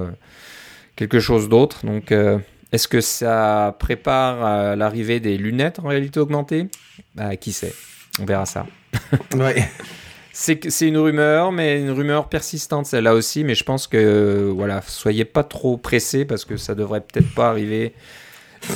[0.95, 1.85] quelque chose d'autre.
[1.85, 2.13] Donc,
[2.71, 6.67] est-ce que ça prépare l'arrivée des lunettes en réalité augmentée?
[7.15, 7.73] Bah, Qui sait?
[8.19, 8.65] On verra ça.
[9.35, 9.67] ouais.
[10.35, 13.43] C'est une rumeur, mais une rumeur persistante celle-là aussi.
[13.43, 17.49] Mais je pense que voilà, soyez pas trop pressés parce que ça devrait peut-être pas
[17.49, 17.93] arriver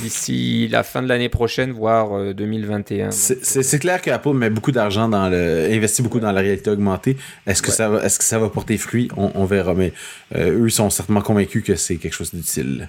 [0.00, 3.08] d'ici la fin de l'année prochaine, voire 2021.
[3.08, 7.16] Euh, c'est clair qu'Apple met beaucoup d'argent dans le, investit beaucoup dans la réalité augmentée.
[7.46, 9.08] Est-ce que ça va, est-ce que ça va porter fruit?
[9.16, 9.92] On, verra, mais
[10.34, 12.88] euh, eux sont certainement convaincus que c'est quelque chose d'utile.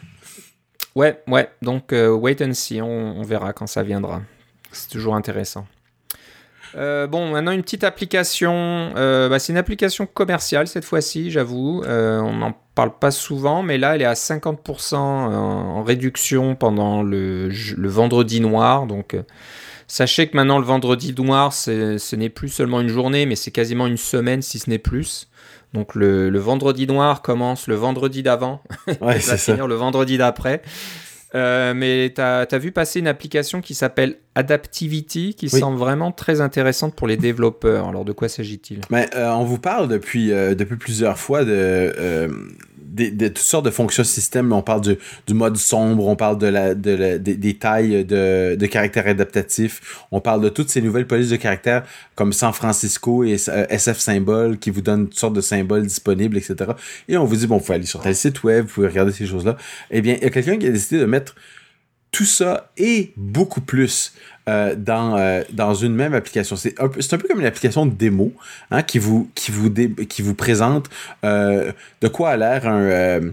[0.96, 1.50] Ouais, ouais.
[1.62, 4.22] Donc euh, wait and see, on verra quand ça viendra.
[4.72, 5.66] C'est toujours intéressant.
[6.76, 8.92] Euh, bon, maintenant une petite application.
[8.96, 11.84] Euh, bah, c'est une application commerciale cette fois-ci, j'avoue.
[11.86, 17.04] Euh, on n'en parle pas souvent, mais là, elle est à 50% en, réduction pendant
[17.04, 18.86] le, vendredi noir.
[18.88, 19.18] Donc,
[19.88, 23.86] sachez que maintenant, le vendredi noir, ce n'est plus seulement une journée, mais c'est quasiment
[23.86, 25.28] une semaine, si ce n'est plus.
[25.74, 28.62] Donc, le, vendredi noir commence le vendredi d'avant.
[29.02, 30.62] Ouais, va finir le vendredi d'après.
[31.36, 36.42] Euh, mais tu as, vu passer une application qui s'appelle Adaptivity, qui semble vraiment très
[36.42, 37.88] intéressante pour les développeurs.
[37.88, 38.82] Alors de quoi s'agit-il?
[38.90, 42.30] Mais, euh, On vous parle depuis, euh, depuis plusieurs fois de,
[42.90, 44.52] de, toutes sortes de fonctions système.
[44.52, 49.08] On parle du, mode sombre, on parle de la, de des, tailles de, de caractères
[49.08, 51.84] adaptatifs, on parle de toutes ces nouvelles polices de caractères
[52.16, 53.38] comme San Francisco et
[53.70, 56.72] SF Symbol qui vous donnent toutes sortes de symboles disponibles, etc.
[57.08, 59.12] Et on vous dit, bon, vous pouvez aller sur tel site web, vous pouvez regarder
[59.12, 59.58] ces choses-là.
[59.92, 61.36] Eh bien, il y a quelqu'un qui a décidé de mettre
[62.12, 64.14] tout ça et beaucoup plus
[64.48, 66.56] euh, dans, euh, dans une même application.
[66.56, 68.34] C'est un, peu, un peu comme une application de démo
[68.72, 70.90] hein, qui, vous, qui, vous qui vous présente
[71.24, 71.72] euh,
[72.02, 73.32] de quoi a l'air un,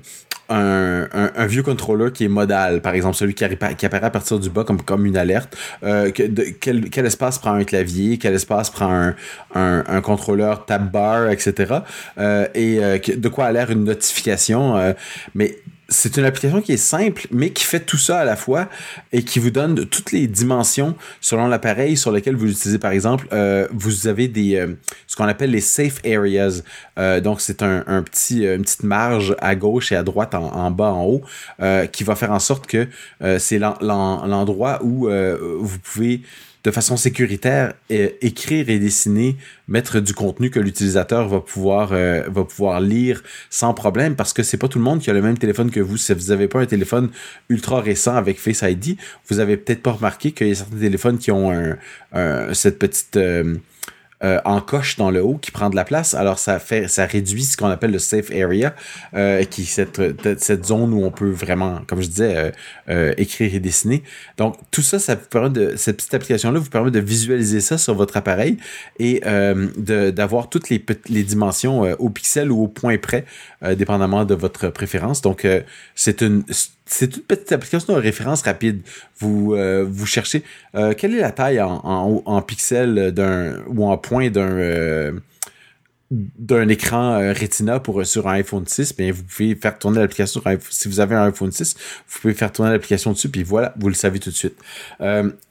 [0.51, 3.45] un, un, vieux contrôleur qui est modal, par exemple, celui qui,
[3.79, 5.57] qui apparaît à partir du bas comme, comme une alerte.
[5.81, 6.11] que,
[6.61, 9.15] quel, quel, espace prend un clavier, quel espace prend un,
[9.55, 11.77] un, un contrôleur tab bar, etc.
[12.55, 14.95] et de quoi a l'air une notification.
[15.35, 15.57] mais
[15.89, 18.69] c'est une application qui est simple, mais qui fait tout ça à la fois
[19.13, 22.79] et qui vous donne toutes les dimensions selon l'appareil sur lequel vous l'utilisez.
[22.79, 24.75] Par exemple, euh, vous avez des euh,
[25.07, 26.63] ce qu'on appelle les safe areas.
[26.99, 30.93] Euh, donc, c'est un, petit, une petite marge à gauche et à droite, en bas,
[30.93, 31.23] en haut,
[31.93, 32.89] qui va faire en sorte que
[33.39, 36.23] c'est l'endroit où vous pouvez
[36.67, 39.37] de façon sécuritaire, écrire et dessiner,
[39.69, 44.43] mettre du contenu que l'utilisateur va pouvoir euh, va pouvoir lire sans problème parce que
[44.43, 45.97] c'est pas tout le monde qui a le même téléphone que vous.
[45.97, 47.11] Si vous n'avez pas un téléphone
[47.49, 48.97] ultra récent avec Face ID,
[49.29, 51.77] vous avez peut-être pas remarqué qu'il y a certains téléphones qui ont
[52.53, 53.55] cette petite euh,
[54.25, 56.15] euh, en coche dans le haut qui prend de la place.
[56.15, 58.75] Alors ça fait, ça réduit ce qu'on appelle le safe area,
[59.15, 62.53] euh, qui est cette, zone où on peut vraiment, comme je disais,
[62.89, 64.03] euh, écrire et dessiner.
[64.39, 67.77] Donc tout ça, ça vous permet de cette petite application-là vous permet de visualiser ça
[67.77, 68.57] sur votre appareil
[68.99, 69.21] et
[69.77, 73.27] d'avoir toutes les, les dimensions au pixel ou au point près,
[73.77, 75.21] dépendamment de votre préférence.
[75.21, 75.47] Donc
[75.95, 76.43] c'est une
[76.87, 78.81] c'est une petite application de référence rapide.
[79.19, 80.45] Vous, euh, cherchez
[80.75, 85.13] euh, quelle est la taille en, en, pixels d'un ou en point d'un euh,
[86.11, 90.87] d'un écran Retina pour sur un iPhone 6, bien vous pouvez faire tourner l'application si
[90.87, 91.75] vous avez un iPhone 6,
[92.07, 94.55] vous pouvez faire tourner l'application dessus puis voilà, vous le savez tout de suite.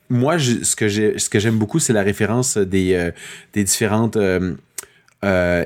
[0.10, 3.12] moi, ce que j'aime beaucoup, c'est la référence des
[3.54, 4.18] différentes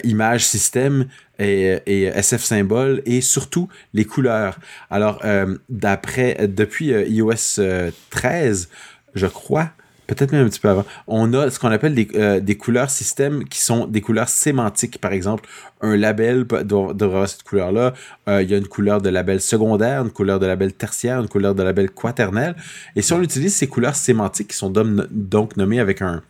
[0.03, 1.05] images système
[1.39, 4.59] et, SF symbole et surtout les couleurs.
[4.89, 7.61] Alors, euh, d'après, depuis euh, iOS
[8.09, 8.75] 13, euh,
[9.15, 9.71] je crois,
[10.07, 13.43] peut-être même un petit peu avant, on a ce qu'on appelle des, des, couleurs système
[13.47, 14.99] qui sont des couleurs sémantiques.
[14.99, 15.47] Par exemple,
[15.81, 17.93] un label doit, avoir cette couleur-là.
[18.27, 21.53] il y a une couleur de label secondaire, une couleur de label tertiaire, une couleur
[21.53, 22.55] de label quaternel.
[22.95, 26.23] Et si on utilise ces couleurs sémantiques qui sont donc nommées avec un,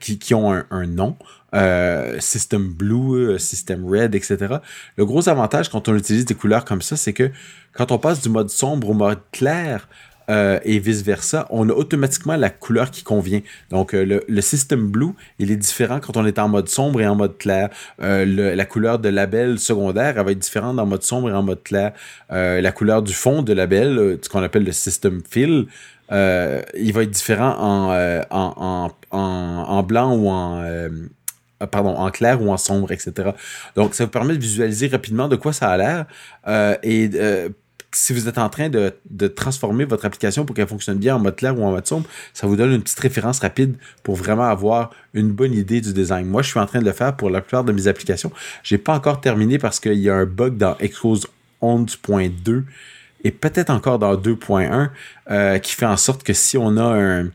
[0.00, 1.16] qui, qui ont un, nom.
[1.54, 4.56] Euh, system Blue, System Red, etc.
[4.96, 7.30] Le gros avantage quand on utilise des couleurs comme ça, c'est que
[7.74, 9.86] quand on passe du mode sombre au mode clair,
[10.30, 13.40] euh, et vice-versa, on a automatiquement la couleur qui convient.
[13.70, 17.00] Donc, euh, le, le, system blue, il est différent quand on est en mode sombre
[17.00, 17.70] et en mode clair.
[18.00, 21.42] Euh, la couleur de label secondaire, elle va être différente en mode sombre et en
[21.42, 21.92] mode clair.
[22.30, 25.66] la couleur du fond de label, ce qu'on appelle le system fill,
[26.12, 30.62] il va être différent en, en, en, en blanc ou en
[31.70, 33.30] pardon, en clair ou en sombre, etc.
[33.76, 36.06] Donc, ça vous permet de visualiser rapidement de quoi ça a l'air.
[36.82, 37.10] et
[37.94, 38.92] si vous êtes en train de,
[39.28, 42.46] transformer votre application pour qu'elle fonctionne bien en mode clair ou en mode sombre, ça
[42.46, 46.26] vous donne une petite référence rapide pour vraiment avoir une bonne idée du design.
[46.26, 48.32] Moi, je suis en train de le faire pour la plupart de mes applications.
[48.62, 51.26] J'ai pas encore terminé parce qu'il y a un bug dans Xcode
[51.60, 52.64] 11.2
[53.24, 54.90] et peut-être encore dans 2.1
[55.30, 57.28] euh, qui fait en sorte que si on a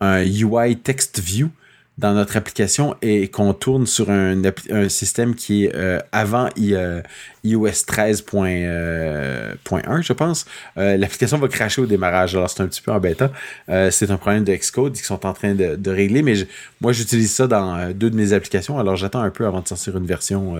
[0.00, 1.50] un, UI text view,
[1.98, 4.40] dans notre application et qu'on tourne sur un,
[4.88, 6.96] système qui est euh, avant iOS
[7.44, 9.54] 13.1, euh,
[10.00, 12.34] je pense, l'application va cracher au démarrage.
[12.34, 13.30] Alors, c'est un petit peu embêtant.
[13.68, 16.34] c'est un problème de Xcode qu'ils sont en train de régler, mais
[16.80, 18.78] moi, j'utilise ça dans deux de mes applications.
[18.78, 20.56] Alors, j'attends un peu avant de sortir une version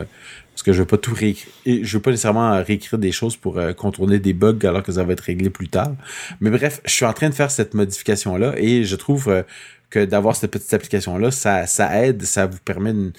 [0.53, 1.53] parce que je veux pas tout réécrire.
[1.67, 5.15] Je veux pas nécessairement réécrire des choses pour contourner des bugs alors que ça va
[5.15, 5.93] être réglé plus tard.
[6.41, 9.45] Mais bref, je suis en train de faire cette modification-là et je trouve
[9.93, 13.13] que d'avoir cette petite application-là, ça, ça aide, ça vous permet une,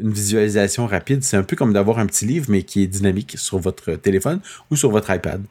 [0.00, 1.22] visualisation rapide.
[1.22, 4.40] C'est un peu comme d'avoir un petit livre, mais qui est dynamique sur votre téléphone
[4.70, 5.42] ou sur votre iPad.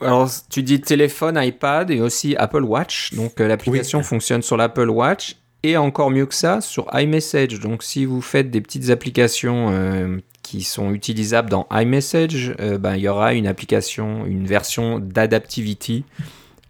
[0.00, 3.14] Alors, tu dis téléphone, iPad et aussi Apple Watch.
[3.14, 7.60] Donc, euh, l'application fonctionne sur l'Apple Watch et encore mieux que ça, sur iMessage.
[7.60, 12.94] Donc, si vous faites des petites applications euh, qui sont utilisables dans iMessage, euh, ben,
[12.96, 16.04] il y aura une application, une version d'Adaptivity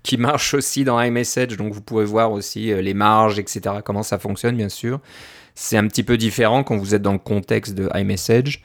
[0.02, 4.02] qui marche aussi dans iMessage, donc vous pouvez voir aussi euh, les marges, etc., comment
[4.02, 5.00] ça fonctionne, bien sûr.
[5.54, 8.62] C'est un petit peu différent quand vous êtes dans le contexte de iMessage.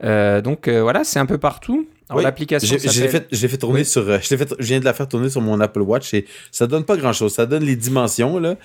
[0.00, 1.88] Donc voilà, c'est un peu partout.
[2.14, 5.40] L'application j'ai fait, fait tourner sur, je, fait, je viens de la faire tourner sur
[5.40, 7.32] mon Apple Watch et ça donne pas grand chose.
[7.32, 8.56] Ça donne les dimensions là,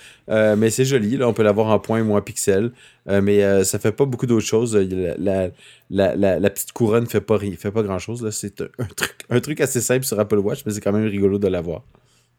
[0.56, 1.16] mais c'est joli.
[1.16, 2.70] Là, on peut l'avoir en point ou en pixel,
[3.06, 4.76] mais ça fait pas beaucoup d'autres choses.
[4.76, 5.48] La,
[5.90, 8.28] la, la, la, petite couronne fait pas fait pas grand chose.
[8.30, 11.38] C'est un truc, un truc assez simple sur Apple Watch, mais c'est quand même rigolo
[11.38, 11.82] de l'avoir.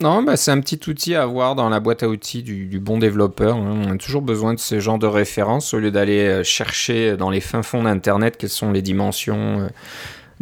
[0.02, 2.98] Non, bah, c'est un petit outil à avoir dans la boîte à outils du, bon
[2.98, 3.56] développeur.
[3.56, 3.84] Hein.
[3.88, 7.30] On a toujours besoin de ce genre de références au lieu d'aller euh, chercher dans
[7.30, 9.68] les fins fonds d'Internet quelles sont les dimensions euh,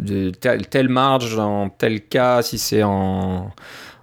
[0.02, 3.52] de telle, marge dans tel cas, si c'est en,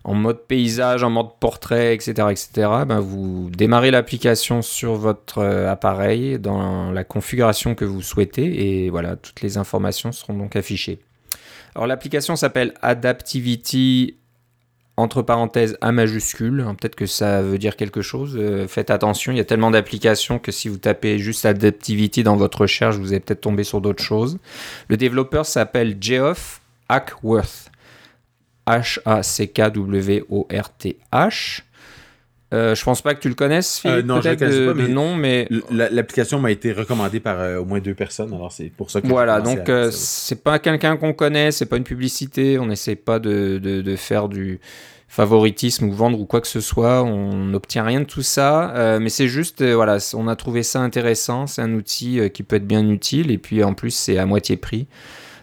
[0.05, 2.27] mode paysage, en mode portrait, etc.
[2.31, 2.49] etc.
[2.87, 8.89] Ben, vous démarrez l'application sur votre euh, appareil dans la configuration que vous souhaitez et
[8.89, 10.99] voilà, toutes les informations seront donc affichées.
[11.75, 14.18] Alors l'application s'appelle Adaptivity
[14.99, 16.61] entre parenthèses A majuscule.
[16.61, 18.37] Hein, peut-être que ça veut dire quelque chose.
[18.37, 22.35] Euh, faites attention, il y a tellement d'applications que si vous tapez juste Adaptivity dans
[22.35, 24.37] votre recherche, vous allez peut-être tomber sur d'autres choses.
[24.87, 27.71] Le développeur s'appelle Geoff Hackworth.
[28.67, 31.63] H-A-C-K-W-O-R-T-H.
[32.53, 34.87] Euh, je pense pas que tu le connaisses, euh, non, je le connais pas, mais
[34.87, 39.01] non, mais l'application m'a été recommandée par au moins deux personnes, alors c'est pour ça
[39.01, 39.41] que voilà.
[39.41, 43.81] Donc c'est pas quelqu'un qu'on connaît, c'est pas une publicité, on n'essaie pas de, de,
[43.81, 44.59] de, faire du
[45.09, 47.03] favoritisme ou vendre ou quoi que ce soit.
[47.03, 50.63] On n'obtient rien de tout ça, euh, mais c'est juste, euh, voilà, on a trouvé
[50.63, 51.47] ça intéressant.
[51.47, 54.25] C'est un outil euh, qui peut être bien utile et puis en plus c'est à
[54.25, 54.87] moitié prix.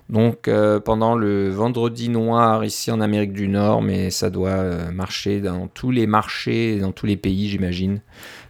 [0.08, 0.48] Donc
[0.84, 5.90] pendant le vendredi noir ici en Amérique du Nord, mais ça doit marcher dans tous
[5.90, 8.00] les marchés, dans tous les pays, j'imagine.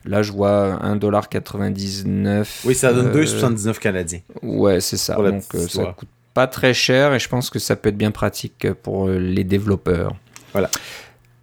[0.05, 2.63] Là, je vois 1,99$.
[2.65, 4.21] Oui, ça donne 2,79$ canadiens.
[4.43, 5.17] Ouais, c'est ça.
[5.17, 8.73] Donc ça coûte pas très cher et je pense que ça peut être bien pratique
[8.83, 10.15] pour les développeurs.
[10.53, 10.71] Voilà.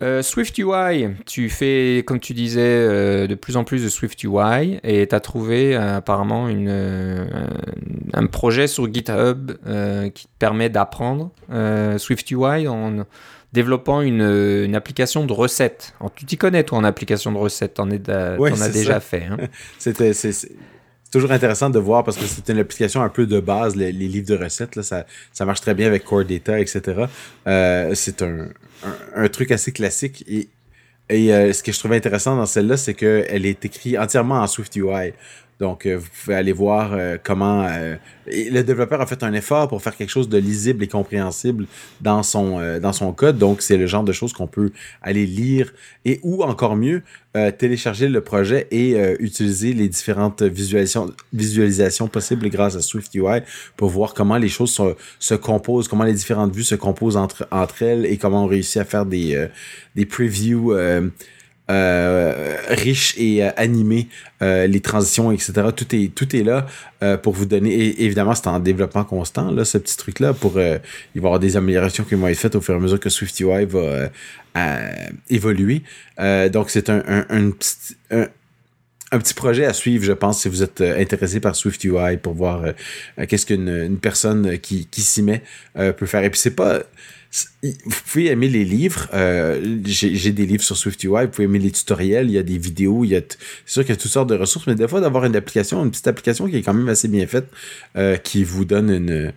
[0.03, 4.21] Euh, Swift UI, tu fais, comme tu disais, euh, de plus en plus de Swift
[4.23, 7.47] UI et tu as trouvé euh, apparemment une,
[8.13, 9.53] un projet sur GitHub
[10.13, 11.31] qui te permet d'apprendre
[11.97, 13.05] Swift UI en
[13.53, 14.21] développant une,
[14.65, 15.93] une, application de recettes.
[16.15, 19.25] tu t'y connais, toi, en application de recettes, tu en, as déjà fait.
[19.25, 19.37] Hein?
[19.79, 20.11] C'était
[21.13, 24.27] toujours intéressant de voir parce que c'est une application un peu de base, les, livres
[24.27, 27.05] de recettes, là, ça, ça marche très bien avec Core Data, etc.
[27.93, 28.49] c'est un,
[29.15, 30.23] un, truc assez classique.
[30.27, 30.49] Et,
[31.09, 34.47] et euh, ce que je trouvais intéressant dans celle-là, c'est qu'elle est écrite entièrement en
[34.47, 35.13] SwiftUI.
[35.59, 37.95] Donc, euh, vous pouvez aller voir euh, comment euh,
[38.27, 41.67] le développeur a fait un effort pour faire quelque chose de lisible et compréhensible
[42.01, 43.37] dans son, code.
[43.37, 45.73] Donc, c'est le genre de choses qu'on peut aller lire
[46.05, 47.03] et ou encore mieux,
[47.57, 53.41] télécharger le projet et utiliser les différentes visualisations, possibles grâce à SwiftUI
[53.75, 54.79] pour voir comment les choses
[55.19, 58.77] se composent, comment les différentes vues se composent entre, entre elles et comment on réussit
[58.77, 59.47] à faire des,
[59.95, 60.73] des previews
[61.69, 64.07] riche et animé,
[64.41, 65.53] les transitions, etc.
[65.75, 66.67] Tout est, tout est là
[67.17, 67.73] pour vous donner.
[67.73, 70.33] Et évidemment, c'est en développement constant, là, ce petit truc-là.
[70.33, 70.79] Pour, il va
[71.15, 73.65] y avoir des améliorations qui vont être faites au fur et à mesure que SwiftUI
[73.65, 74.09] va
[75.29, 75.83] évoluer.
[76.51, 77.95] donc, c'est un, un, petit,
[79.13, 82.33] un petit projet à suivre, je pense, si vous êtes euh, intéressé par SwiftUI pour
[82.33, 82.71] voir euh,
[83.19, 85.43] euh, qu'est-ce qu'une personne qui, qui s'y met
[85.75, 86.23] peut faire.
[86.23, 86.79] Et puis c'est pas
[87.63, 89.07] vous pouvez aimer les livres.
[89.85, 91.25] j'ai des livres sur SwiftUI.
[91.25, 92.27] Vous pouvez aimer les tutoriels.
[92.27, 93.03] Il y a des vidéos.
[93.03, 93.21] Il y a
[93.65, 95.83] c'est sûr qu'il y a toutes sortes de ressources, mais des fois d'avoir une application,
[95.83, 97.49] une petite application qui est quand même assez bien faite,
[98.23, 99.33] qui vous donne une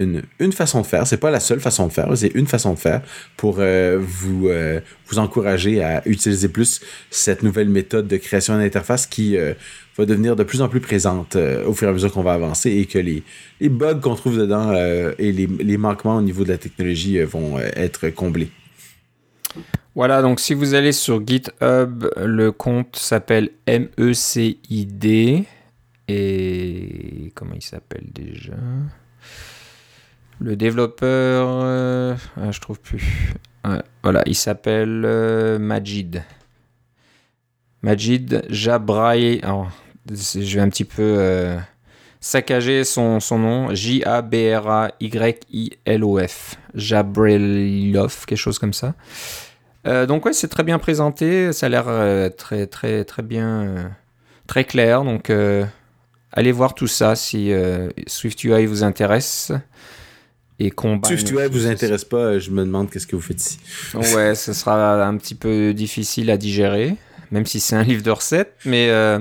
[0.00, 1.06] une, façon de faire.
[1.06, 3.02] C'est pas la seule façon de faire, c'est une façon de faire
[3.36, 6.80] pour euh, vous, euh, vous encourager à utiliser plus
[7.10, 9.54] cette nouvelle méthode de création d'interface qui euh,
[9.96, 12.70] va devenir de plus en plus présente au fur et à mesure qu'on va avancer
[12.70, 13.22] et que les,
[13.68, 14.72] bugs qu'on trouve dedans
[15.18, 18.50] et les, manquements au niveau de la technologie vont être comblés.
[19.94, 25.44] Voilà, donc si vous allez sur GitHub, le compte s'appelle MECID.
[26.08, 28.54] Et comment il s'appelle déjà?
[30.40, 33.34] Le développeur, euh, ah, je trouve plus.
[34.02, 36.22] voilà, il s'appelle euh, Majid.
[37.82, 39.40] Majid Jabraï.
[40.10, 41.56] je vais un petit peu euh,
[42.20, 43.74] saccager son, son nom.
[43.74, 44.96] J-A-B-R-A-Y-I-L-O-F.
[46.74, 48.94] Jabrilov, quelque chose comme ça.
[49.84, 51.52] donc ouais, c'est très bien présenté.
[51.52, 51.86] Ça a l'air
[52.36, 53.92] très très très bien,
[54.46, 55.04] très clair.
[55.04, 55.32] Donc
[56.32, 57.52] allez voir tout ça si
[58.06, 59.52] SwiftUI vous intéresse
[60.60, 61.08] et combat.
[61.08, 63.58] Si tu vous intéresse pas, je me demande qu'est-ce que vous faites ici.
[63.94, 66.96] ouais, ce sera un petit peu difficile à digérer,
[67.30, 69.18] même si c'est un livre de recettes, mais euh,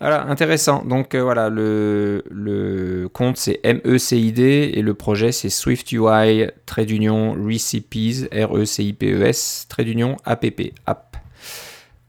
[0.00, 0.84] voilà, intéressant.
[0.84, 8.28] Donc euh, voilà, le, compte c'est MECID et le projet c'est SwiftUI, trait d'union Recipes,
[8.32, 10.44] R-E-C-I-P-E-S, trait d'union app,
[10.86, 11.16] app.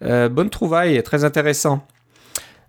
[0.04, 1.86] Euh, bonne trouvaille, très intéressant.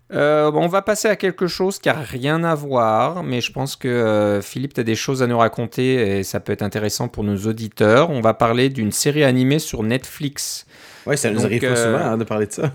[0.09, 4.39] On va passer à quelque chose qui a rien à voir, mais je pense que
[4.41, 7.35] Philippe, tu as des choses à nous raconter et ça peut être intéressant pour nos
[7.35, 8.09] auditeurs.
[8.09, 10.66] On va parler d'une série animée sur Netflix.
[11.07, 12.73] Oui, ça nous arrive pas souvent hein, de parler de ça.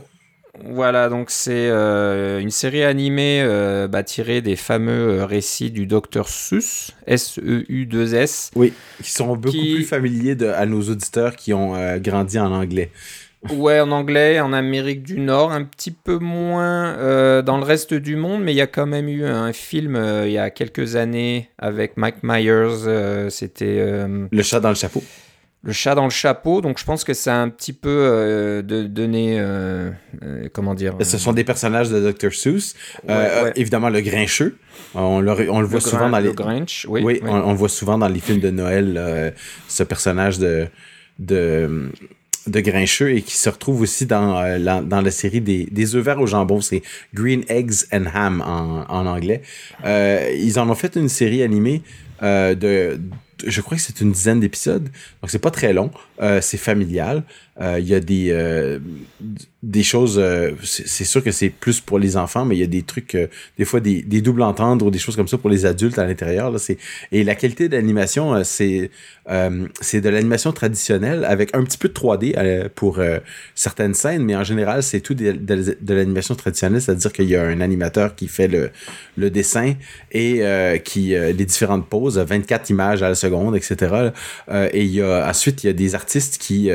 [0.64, 3.42] Voilà, donc c'est euh, une série animée
[3.90, 8.50] bah, tirée des fameux récits du Dr Seuss, S-E-U-2-S.
[8.54, 8.72] Oui,
[9.02, 12.90] qui sont beaucoup plus familiers à nos auditeurs qui ont grandi en anglais.
[13.50, 17.92] Ouais, en anglais, en Amérique du Nord, un petit peu moins euh, dans le reste
[17.92, 20.50] du monde, mais il y a quand même eu un film euh, il y a
[20.50, 22.86] quelques années avec Mike Myers.
[22.86, 24.06] Euh, c'était.
[24.30, 25.02] le chat dans le chapeau.
[25.64, 28.82] Le chat dans le chapeau, donc je pense que ça a un petit peu de,
[28.82, 29.40] donné.
[30.52, 32.32] comment dire Ce sont des personnages de Dr.
[32.32, 32.74] Seuss.
[33.54, 34.56] Évidemment, le grincheux.
[34.94, 36.32] On le, on le voit souvent dans les.
[36.32, 37.02] Grinch, oui.
[37.04, 39.34] oui, On, le voit souvent dans les films de Noël,
[39.68, 40.66] ce personnage de.
[41.20, 41.90] de
[42.46, 45.94] de Grincheux et qui se retrouve aussi dans, euh, la, dans la série des, des
[45.94, 46.60] œufs verts au jambon.
[46.60, 46.82] C'est
[47.14, 49.42] Green Eggs and Ham en, en anglais.
[49.84, 51.82] Euh, ils en ont fait une série animée
[52.22, 53.00] euh, de,
[53.46, 54.84] je crois que c'est une dizaine d'épisodes.
[55.20, 55.90] Donc c'est pas très long.
[56.22, 57.24] Euh, c'est familial.
[57.60, 58.78] Euh, il y a des, euh,
[59.62, 60.22] des choses,
[60.62, 63.16] c'est sûr que c'est plus pour les enfants, mais il y a des trucs,
[63.58, 66.06] des fois des, des doubles entendre ou des choses comme ça pour les adultes à
[66.06, 66.54] l'intérieur.
[67.10, 68.90] Et la qualité d'animation, c'est
[69.80, 73.00] c'est de l'animation traditionnelle avec un petit peu de 3D pour
[73.54, 77.44] certaines scènes, mais en général, c'est tout de, de, l'animation traditionnelle, c'est-à-dire qu'il y a
[77.44, 78.70] un animateur qui fait le,
[79.16, 79.74] le dessin
[80.10, 80.42] et
[80.84, 84.10] qui les différentes poses, 24 images à la seconde, etc.
[84.72, 86.70] et il y a ensuite il y a des artistes qui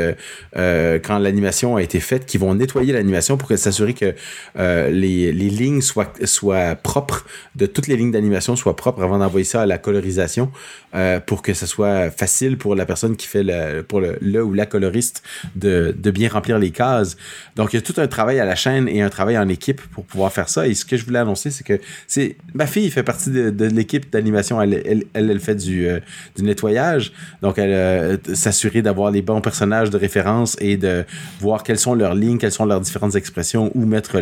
[0.55, 4.15] euh, quand l'animation a été faite, qui vont nettoyer l'animation pour s'assurer que
[4.57, 9.45] euh, les, lignes soient, soient propres, de toutes les lignes d'animation soient propres avant d'envoyer
[9.45, 10.51] ça à la colorisation
[10.95, 14.43] euh, pour que ce soit facile pour la personne qui fait le, pour le, le
[14.43, 15.23] ou la coloriste
[15.55, 17.17] de, de bien remplir les cases.
[17.55, 19.81] Donc il y a tout un travail à la chaîne et un travail en équipe
[19.91, 20.67] pour pouvoir faire ça.
[20.67, 24.11] Et ce que je voulais annoncer, c'est que c'est ma fille fait partie de, l'équipe
[24.11, 24.61] d'animation.
[24.61, 25.87] Elle, elle, elle, fait du,
[26.35, 27.11] du nettoyage.
[27.41, 31.05] Donc elle s'assurer d'avoir les bons personnages de référence et de
[31.39, 34.19] voir quelles sont leurs lignes, quelles sont leurs différentes expressions, où mettre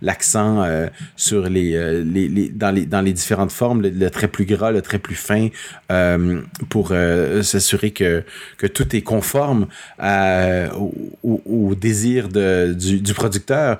[0.00, 4.28] l'accent euh, sur les, euh, les, les, dans, les, dans les différentes formes, le, trait
[4.28, 5.48] plus gras, le trait plus fin,
[5.90, 6.92] euh, pour
[7.42, 8.24] s'assurer que,
[8.58, 9.66] que tout est conforme
[10.00, 10.92] au,
[11.44, 13.78] au, désir de, du, du producteur,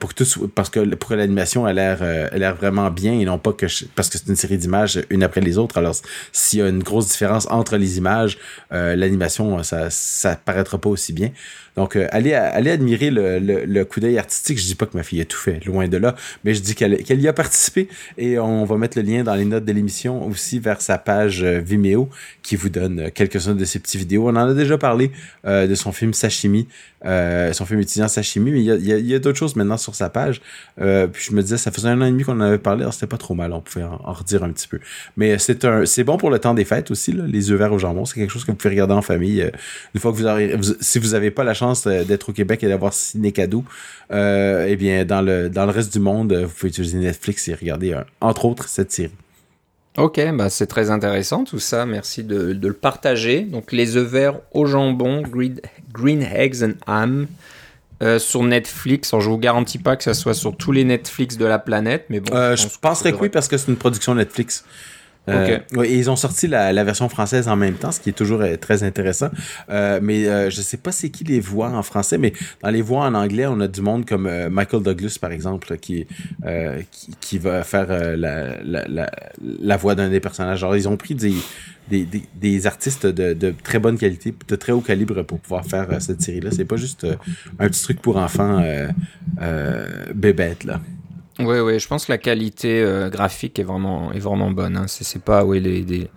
[0.00, 1.98] pour que tout, parce que pour que l'animation a l'air
[2.32, 5.40] l'air vraiment bien et non pas que parce que c'est une série d'images une après
[5.40, 5.78] les autres.
[5.78, 5.94] Alors
[6.32, 8.38] s'il y a une grosse entre les images,
[8.70, 11.30] l'animation, ça, ça paraîtra pas aussi bien.
[11.76, 14.58] Donc, euh, allez, allez admirer le, coup d'œil artistique.
[14.58, 16.14] Je dis pas que ma fille a tout fait, loin de là,
[16.44, 19.44] mais je dis qu'elle y a participé et on va mettre le lien dans les
[19.44, 22.08] notes de l'émission aussi vers sa page euh, Vimeo
[22.42, 24.26] qui vous donne euh, quelques-uns de ses petites vidéos.
[24.26, 25.10] On en a déjà parlé
[25.44, 26.66] de son film Sashimi,
[27.04, 30.40] son film étudiant Sashimi, mais il y a, d'autres choses maintenant sur sa page.
[30.76, 32.94] puis je me disais, ça faisait un an et demi qu'on en avait parlé, alors
[32.94, 34.80] c'était pas trop mal, on pouvait en, redire un petit peu.
[35.16, 38.04] Mais c'est bon pour le temps des fêtes aussi, là, les œufs verts au jambon.
[38.04, 39.50] C'est quelque chose que vous pouvez regarder en famille.
[39.94, 42.68] une fois que vous aurez, si vous n'avez pas la chance d'être au Québec et
[42.68, 43.64] d'avoir ciné cadeau,
[44.12, 47.54] euh, eh bien, dans le, dans le reste du monde, vous pouvez utiliser Netflix et
[47.54, 49.12] regarder, euh, entre autres, cette série.
[49.98, 51.86] Ok, bah c'est très intéressant tout ça.
[51.86, 53.40] Merci de, le partager.
[53.40, 55.58] Donc, les œufs verts au jambon, Green,
[55.92, 57.26] green Eggs and Ham.
[58.02, 59.14] Euh, sur Netflix.
[59.14, 62.04] Alors, je vous garantis pas que ça soit sur tous les Netflix de la planète,
[62.10, 62.30] mais bon.
[62.54, 64.66] je, penserais que oui parce que c'est une production Netflix.
[65.28, 65.58] Euh,
[65.88, 68.56] ils ont sorti la, la, version française en même temps, ce qui est toujours euh,
[68.56, 69.28] très intéressant.
[69.70, 72.82] Euh, mais euh, je sais pas c'est qui les voix en français, mais dans les
[72.82, 76.06] voix en anglais, on a du monde comme Michael Douglas, par exemple, qui,
[76.90, 79.10] qui, qui, va faire la, la,
[79.40, 80.62] la, voix d'un des personnages.
[80.62, 81.34] Alors, ils ont pris des,
[81.90, 85.64] des, des, des artistes de, de, très bonne qualité, de très haut calibre pour pouvoir
[85.64, 86.50] faire cette série-là.
[86.52, 87.06] C'est pas juste
[87.58, 88.62] un petit truc pour enfants
[90.14, 90.80] bébête, là.
[91.38, 94.76] Oui, oui, je pense que la qualité euh, graphique est vraiment, est vraiment bonne.
[94.76, 94.86] Hein.
[94.86, 96.08] C'est pas oui, les, des,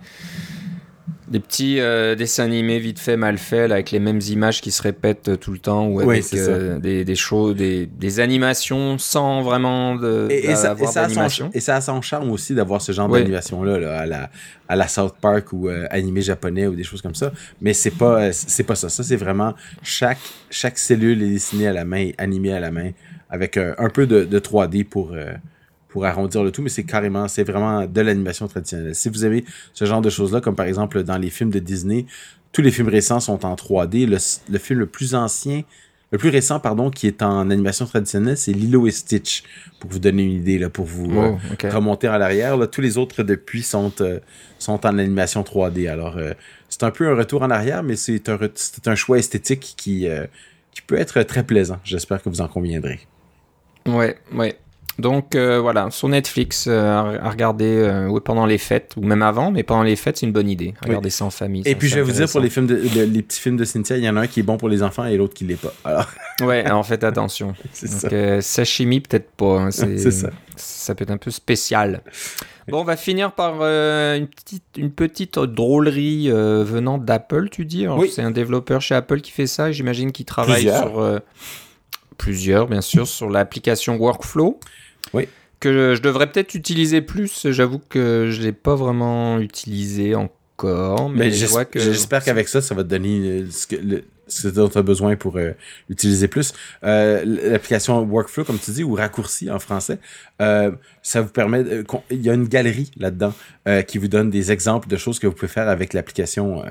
[1.28, 4.82] des petits euh, dessins animés vite fait, mal faits, avec les mêmes images qui se
[4.82, 6.24] répètent euh, tout le temps, ou avec
[6.80, 11.06] des, des shows, des, des, animations sans vraiment de, et, ça, et, ça
[11.52, 14.30] et, ça, a son charme aussi d'avoir ce genre d'animation-là à, la,
[14.68, 17.30] à la South Park ou animé japonais ou des choses comme ça.
[17.60, 18.88] Mais c'est pas, c'est pas ça.
[18.88, 19.52] Ça, c'est vraiment
[19.82, 20.18] chaque,
[20.48, 22.92] chaque cellule est dessinée à la main, animée à la main
[23.30, 25.32] avec euh, un, peu de, 3D pour, euh,
[25.88, 28.94] pour arrondir le tout, mais c'est carrément, c'est vraiment de l'animation traditionnelle.
[28.94, 32.06] Si vous avez ce genre de choses-là, comme par exemple dans les films de Disney,
[32.52, 34.06] tous les films récents sont en 3D.
[34.48, 35.62] Le, film le plus ancien,
[36.10, 39.44] le plus récent, pardon, qui est en animation traditionnelle, c'est Lilo et Stitch,
[39.78, 41.36] pour vous donner une idée, là, pour vous euh,
[41.70, 42.58] remonter à l'arrière.
[42.68, 43.92] Tous les autres depuis sont,
[44.58, 45.88] sont en animation 3D.
[45.88, 46.18] Alors,
[46.68, 48.38] c'est un peu un retour en arrière, mais c'est un,
[48.86, 50.08] un choix esthétique qui,
[50.72, 51.78] qui peut être très plaisant.
[51.84, 52.98] J'espère que vous en conviendrez.
[53.86, 54.56] Ouais, ouais.
[55.00, 59.50] Donc euh, voilà, sur Netflix, euh, à regarder euh, pendant les fêtes, ou même avant,
[59.50, 60.74] mais pendant les fêtes, c'est une bonne idée.
[60.84, 61.62] Regarder ça en famille.
[61.64, 63.96] Et puis je vais vous dire, pour les, films de, les petits films de Cynthia,
[63.96, 65.60] il y en a un qui est bon pour les enfants et l'autre qui l'est
[65.60, 65.72] pas.
[65.84, 66.06] Alors...
[66.42, 67.54] ouais, alors faites attention.
[68.02, 69.60] Donc, sashimi, peut-être pas.
[69.60, 70.30] Hein, c'est ça.
[70.56, 72.02] Ça peut être un peu spécial.
[72.68, 77.88] Bon, on va finir par une, petite, une petite drôlerie venant d'Apple, tu dis?
[77.88, 78.10] Oui.
[78.14, 79.72] C'est un développeur chez Apple qui fait ça.
[79.72, 81.20] J'imagine qu'il travaille sur
[82.20, 84.60] plusieurs, bien sûr, sur l'application Workflow.
[85.14, 85.26] Oui.
[85.58, 87.50] Que je, devrais peut-être utiliser plus.
[87.50, 91.08] J'avoue que je ne l'ai pas vraiment utilisé encore.
[91.08, 94.82] Mais, j'espère qu'avec ça, ça va te donner ce, que, le, ce dont tu as
[94.82, 95.52] besoin pour euh,
[95.88, 96.52] utiliser plus.
[96.84, 99.98] Euh, l'application Workflow, comme tu dis, ou raccourci en français,
[100.40, 101.64] euh, ça vous permet...
[102.10, 103.34] il y a une galerie là-dedans
[103.86, 106.64] qui vous donne des exemples de choses que vous pouvez faire avec l'application.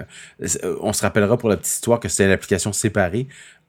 [0.81, 2.73] on se rappellera pour la petite histoire que c'était une application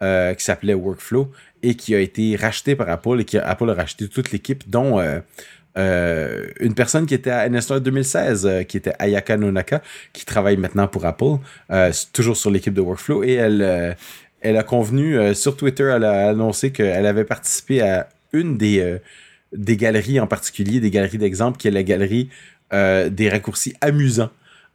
[0.00, 1.30] séparée qui s'appelait Workflow
[1.62, 4.68] et qui a été racheté par Apple et qui a, Apple a racheté toute l'équipe,
[4.68, 5.20] dont euh,
[5.78, 9.82] euh, une personne qui était à NSR 2016, euh, qui était Ayaka Nonaka,
[10.12, 11.36] qui travaille maintenant pour Apple,
[12.12, 13.96] toujours sur l'équipe de Workflow, et elle,
[14.40, 18.98] elle a convenu sur Twitter, elle a annoncé qu'elle avait participé à une des,
[19.52, 22.30] des galeries en particulier, des galeries d'exemples, qui est la galerie
[22.72, 24.30] des raccourcis amusants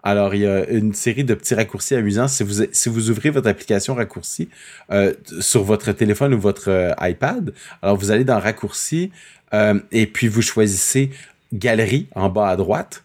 [0.05, 2.27] alors, il y a une série de petits raccourcis amusants.
[2.27, 4.49] Si vous, ouvrez votre application raccourci
[4.91, 7.51] euh, sur votre téléphone ou votre euh, iPad,
[7.81, 9.11] alors vous allez dans raccourci
[9.55, 11.09] euh, et puis vous choisissez
[11.51, 13.03] galerie en bas à droite.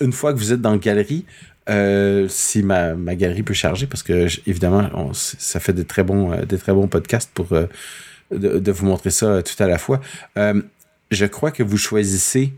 [0.00, 1.24] Une fois que vous êtes dans galerie,
[2.28, 7.46] si ma, galerie peut charger, parce que évidemment, ça fait des très bons, podcasts pour
[8.30, 10.02] de, vous montrer ça tout à la fois.
[10.36, 12.52] je crois que vous choisissez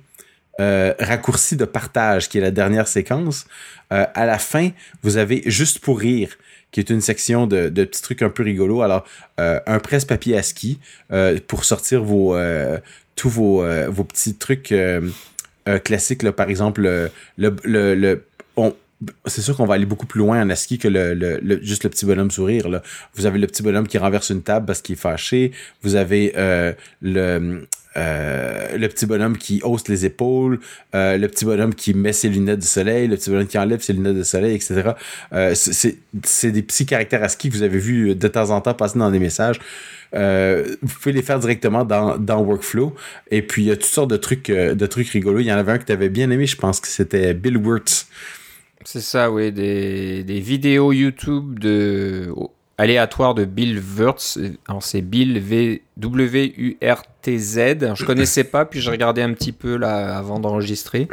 [0.60, 3.46] euh, raccourci de partage, qui est la dernière séquence.
[3.92, 4.70] Euh, à la fin,
[5.02, 6.36] vous avez Juste pour rire,
[6.70, 8.82] qui est une section de, de petits trucs un peu rigolos.
[8.82, 9.04] Alors,
[9.40, 10.78] euh, un presse-papier à ski
[11.46, 12.36] pour sortir vos
[13.16, 14.74] tous vos, vos petits trucs
[15.84, 16.30] classiques.
[16.32, 18.24] Par exemple, le, le, le
[19.26, 22.06] c'est sûr qu'on va aller beaucoup plus loin en ASCII que le, juste le petit
[22.06, 22.68] bonhomme sourire.
[23.14, 25.52] Vous avez le petit bonhomme qui renverse une table parce qu'il est fâché.
[25.82, 26.32] Vous avez
[27.00, 30.58] le euh, le petit bonhomme qui hausse les épaules,
[30.94, 33.80] euh, le petit bonhomme qui met ses lunettes de soleil, le petit bonhomme qui enlève
[33.82, 34.92] ses lunettes de soleil, etc.
[35.32, 38.98] Euh, c'est des petits caractères ASCII que vous avez vu de temps en temps passer
[38.98, 39.60] dans des messages.
[40.12, 42.94] vous pouvez les faire directement dans, dans Workflow.
[43.30, 45.40] Et puis, il y a toutes sortes de trucs, de trucs rigolos.
[45.40, 47.56] Il y en avait un que tu avais bien aimé, je pense que c'était Bill
[47.58, 48.06] Wirtz.
[48.84, 52.32] C'est ça, oui, des, vidéos YouTube de
[52.76, 54.38] aléatoires de Bill Wurtz.
[54.68, 57.94] Alors c'est Bill V W U R T Z.
[57.94, 61.08] Je connaissais pas, puis j'ai regardé un petit peu là avant d'enregistrer.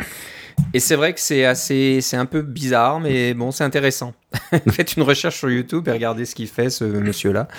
[0.74, 4.14] Et c'est vrai que c'est assez, c'est un peu bizarre, mais bon, c'est intéressant.
[4.70, 7.49] Faites une recherche sur YouTube et regardez ce qu'il fait, ce monsieur-là.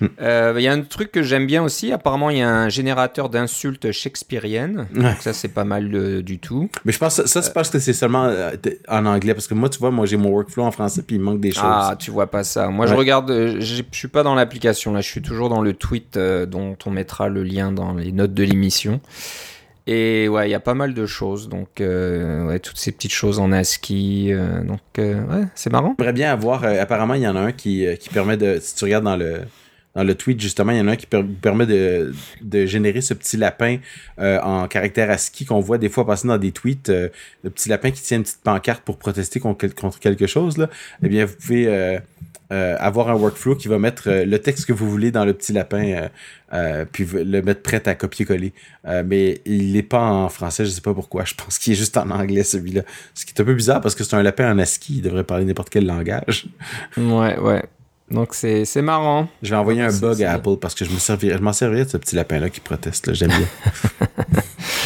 [0.00, 1.92] Il euh, y a un truc que j'aime bien aussi.
[1.92, 4.86] Apparemment, il y a un générateur d'insultes shakespeariennes.
[4.94, 6.70] Donc ça, c'est pas mal euh, du tout.
[6.86, 8.52] Mais je pense ça, c'est parce que c'est seulement euh,
[8.88, 9.34] en anglais.
[9.34, 11.52] Parce que moi, tu vois, moi, j'ai mon workflow en français, puis il manque des
[11.52, 11.62] choses.
[11.64, 12.68] Ah, tu vois pas ça.
[12.68, 13.30] Moi, je regarde.
[13.60, 15.02] Je suis pas dans l'application là.
[15.02, 18.44] Je suis toujours dans le tweet dont on mettra le lien dans les notes de
[18.44, 19.00] l'émission.
[19.86, 21.48] Et ouais, il y a pas mal de choses.
[21.48, 24.32] Donc, euh, ouais, toutes ces petites choses en ASCII.
[24.32, 25.94] Euh, donc, euh, ouais, c'est marrant.
[25.98, 26.64] J'aimerais bien avoir.
[26.64, 28.58] apparemment, il y en a un qui, qui permet de.
[28.60, 29.40] Si tu regardes dans le,
[29.94, 33.12] dans le tweet, justement, il y en a un qui permet de, de, générer ce
[33.12, 33.76] petit lapin
[34.18, 36.88] en caractère ASCII qu'on voit des fois passer dans des tweets.
[36.88, 40.56] le petit lapin qui tient une petite pancarte pour protester contre, contre quelque chose.
[40.56, 40.70] Là.
[41.02, 42.00] Eh bien, vous pouvez
[42.52, 45.32] euh, avoir un workflow qui va mettre euh, le texte que vous voulez dans le
[45.32, 46.08] petit lapin,
[46.52, 48.52] euh, puis le mettre prêt à copier-coller.
[49.04, 51.24] mais il n'est pas en français, je sais pas pourquoi.
[51.34, 52.82] Je pense qu'il est juste en anglais celui-là.
[53.14, 55.24] Ce qui est un peu bizarre parce que c'est un lapin en ASCII, il devrait
[55.24, 56.46] parler n'importe quel langage.
[56.96, 57.62] Ouais, ouais.
[58.10, 59.28] Donc c'est marrant.
[59.42, 60.90] Je vais envoyer un bug à Apple parce que je
[61.40, 63.14] m'en servirais de ce petit lapin-là qui proteste.
[63.14, 63.48] J'aime bien.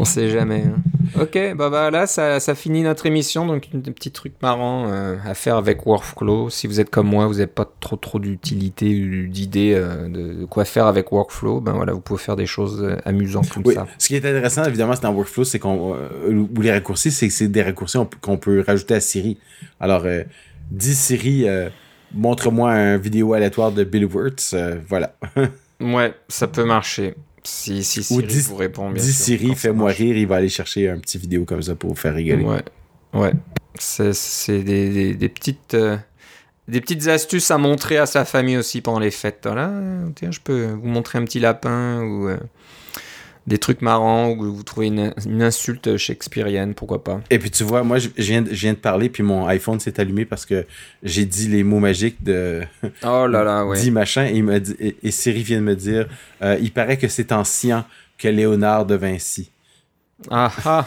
[0.00, 0.64] On sait jamais.
[0.66, 0.82] Hein.
[1.20, 3.44] Ok, bah, bah là, ça, ça, finit notre émission.
[3.44, 6.50] Donc, un petit truc marrant euh, à faire avec Workflow.
[6.50, 10.44] Si vous êtes comme moi, vous n'avez pas trop trop d'utilité ou d'idées euh, de,
[10.44, 13.88] quoi faire avec Workflow, ben voilà, vous pouvez faire des choses euh, amusantes comme ça.
[13.98, 15.96] Ce qui est intéressant, évidemment, c'est dans Workflow, c'est qu'on.
[16.28, 19.36] ou les raccourcis, c'est que c'est des raccourcis qu'on peut rajouter à Siri.
[19.80, 20.06] Alors,
[20.70, 21.46] dis Siri,
[22.14, 24.54] montre-moi un vidéo aléatoire de Bill Wirtz.
[24.88, 25.16] voilà.
[25.80, 27.16] ouais, ça peut marcher.
[27.42, 30.98] Si, si Siri vous répond, bien dis Siri, fais-moi rire, il va aller chercher un
[30.98, 32.44] petit vidéo comme ça pour vous faire rigoler.
[32.44, 32.62] Ouais,
[33.14, 33.32] ouais.
[33.78, 35.96] C'est des, des, petites, euh,
[36.68, 39.40] des petites astuces à montrer à sa famille aussi pendant les fêtes.
[39.44, 39.72] Voilà,
[40.14, 42.28] tiens, je peux vous montrer un petit lapin ou...
[42.28, 42.36] Euh,
[43.50, 47.20] des trucs marrants ou vous trouvez une, insulte shakespearienne, pourquoi pas.
[47.30, 50.46] Et puis tu vois, moi je viens, de parler puis mon iPhone s'est allumé parce
[50.46, 50.64] que
[51.02, 52.62] j'ai dit les mots magiques de
[53.04, 53.78] Oh là là, ouais.
[53.82, 56.08] dit machin et, il dit, et, Siri vient de me dire
[56.42, 57.84] euh, il paraît que c'est ancien
[58.18, 59.50] que Léonard de Vinci.
[60.30, 60.86] Ah ah.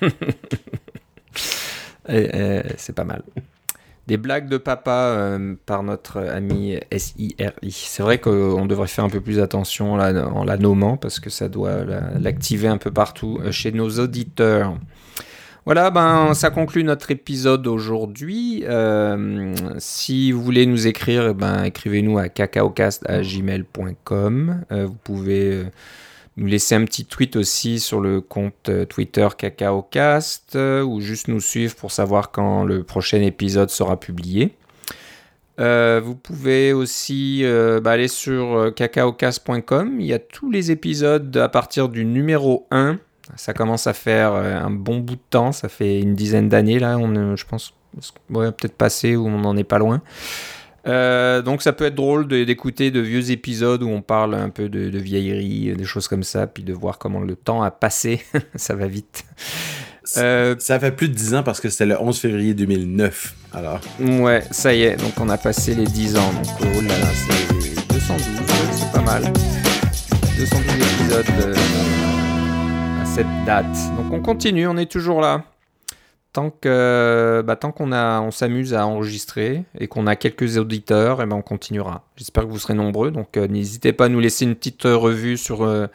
[2.08, 3.22] c'est pas mal
[4.06, 7.34] des blagues de papa euh, par notre ami SIRI.
[7.70, 11.28] C'est vrai qu'on devrait faire un peu plus attention là, en la nommant parce que
[11.30, 11.84] ça doit
[12.18, 14.76] l'activer un peu partout euh, chez nos auditeurs.
[15.64, 18.64] Voilà, ben, ça conclut notre épisode aujourd'hui.
[18.66, 24.64] Euh, si vous voulez nous écrire, eh ben, écrivez-nous à cacaocast.gmail.com.
[24.70, 25.62] vous pouvez
[26.36, 31.28] nous laisser un petit tweet aussi sur le compte euh, Twitter CacaoCast euh, ou juste
[31.28, 34.54] nous suivre pour savoir quand le prochain épisode sera publié.
[35.60, 37.44] Euh, vous pouvez aussi
[37.82, 40.00] bah, aller sur cacaocast.com.
[40.00, 42.98] Il y a tous les épisodes à partir du numéro 1.
[43.36, 45.52] Ça commence à faire un bon bout de temps.
[45.52, 46.96] Ça fait une dizaine d'années là.
[46.96, 47.74] On, je pense,
[48.30, 50.00] ouais, peut-être passé ou on n'en est pas loin.
[50.86, 54.68] Euh, donc ça peut être drôle d'écouter de, vieux épisodes où on parle un peu
[54.68, 58.22] de, vieillerie, des choses comme ça, puis de voir comment le temps a passé.
[58.56, 59.24] ça va vite.
[60.16, 63.34] Euh, ça fait plus de 10 ans parce que c'était le 11 février 2009.
[63.52, 63.80] Alors.
[64.00, 66.32] Ouais, ça y est, donc on a passé les 10 ans.
[66.32, 68.26] Donc oh là là, c'est 212,
[68.72, 69.32] c'est pas mal.
[70.36, 71.54] 212 épisodes euh,
[73.02, 73.76] à cette date.
[73.96, 75.44] Donc on continue, on est toujours là
[76.32, 81.20] tant que bah, tant qu'on a on s'amuse à enregistrer et qu'on a quelques auditeurs,
[81.20, 82.04] et eh ben on continuera.
[82.16, 84.96] J'espère que vous serez nombreux, donc euh, n'hésitez pas à nous laisser une petite euh,
[84.96, 85.86] revue sur euh,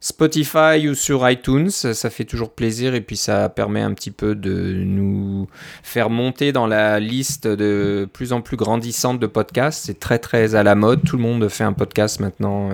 [0.00, 4.34] Spotify ou sur iTunes, ça fait toujours plaisir et puis ça permet un petit peu
[4.34, 5.48] de nous
[5.82, 9.86] faire monter dans la liste de plus en plus grandissante de podcasts.
[9.86, 12.68] C'est très très à la mode, tout le monde fait un podcast maintenant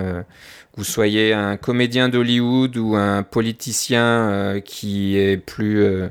[0.71, 6.07] que vous soyez un comédien d'Hollywood ou un politicien euh, qui est plus euh,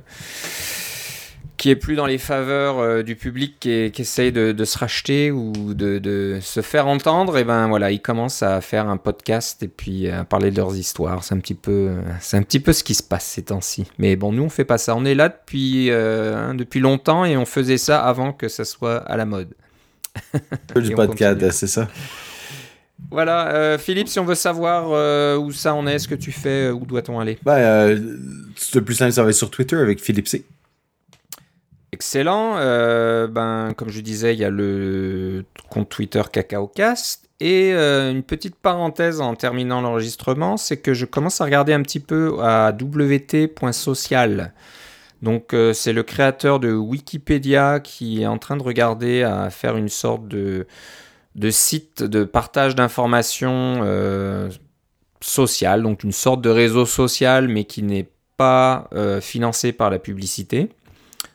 [1.57, 5.31] qui est plus dans les faveurs euh, du public qui, qui essaye de, se racheter
[5.31, 9.69] ou de, se faire entendre, et ben voilà, ils commencent à faire un podcast et
[9.69, 11.23] puis à parler de leurs histoires.
[11.23, 13.85] C'est un petit peu, c'est un petit peu ce qui se passe ces temps-ci.
[13.99, 14.97] Mais bon, nous on fait pas ça.
[14.97, 18.99] On est là depuis hein, depuis longtemps et on faisait ça avant que ça soit
[18.99, 19.55] à la mode.
[20.75, 21.89] du podcast, c'est ça.
[23.11, 26.31] Voilà, euh, Philippe, si on veut savoir euh, où ça en est, ce que tu
[26.31, 27.39] fais, euh, où doit-on aller?
[27.43, 27.89] Ben,
[28.75, 30.45] Le plus simple, ça va être sur Twitter avec Philippe C.
[31.93, 32.55] Excellent.
[32.55, 37.29] ben, comme je disais, il y a le compte Twitter CacaoCast.
[37.41, 42.01] Et une petite parenthèse en terminant l'enregistrement, c'est que je commence à regarder un petit
[42.01, 44.53] peu à wt.social.
[45.23, 49.89] Donc c'est le créateur de Wikipédia qui est en train de regarder à faire une
[49.89, 50.67] sorte de,
[51.35, 53.85] de site de partage d'informations
[55.23, 59.99] social, donc une sorte de réseau social, mais qui n'est pas euh, financé par la
[59.99, 60.71] publicité.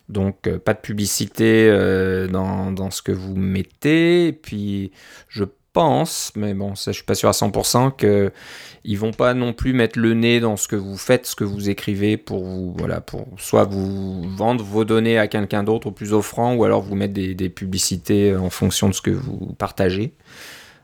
[0.09, 4.27] Donc euh, pas de publicité euh, dans, dans, ce que vous mettez.
[4.27, 4.91] Et puis
[5.27, 5.43] je
[5.75, 9.73] pense, mais bon, ça je suis pas sûr à 100%, qu'ils vont pas non plus
[9.73, 13.01] mettre le nez dans ce que vous faites, ce que vous écrivez pour vous, voilà,
[13.01, 16.95] pour soit vous vendre vos données à quelqu'un d'autre au plus offrant, ou alors vous
[16.95, 20.13] mettre des, publicités en fonction de ce que vous partagez.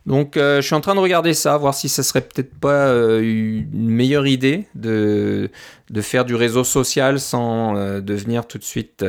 [0.06, 2.88] Donc euh, je suis en train de regarder ça, voir si ce serait peut-être pas
[2.88, 5.50] euh, une meilleure idée de,
[5.90, 9.06] de faire du réseau social sans euh, devenir tout de suite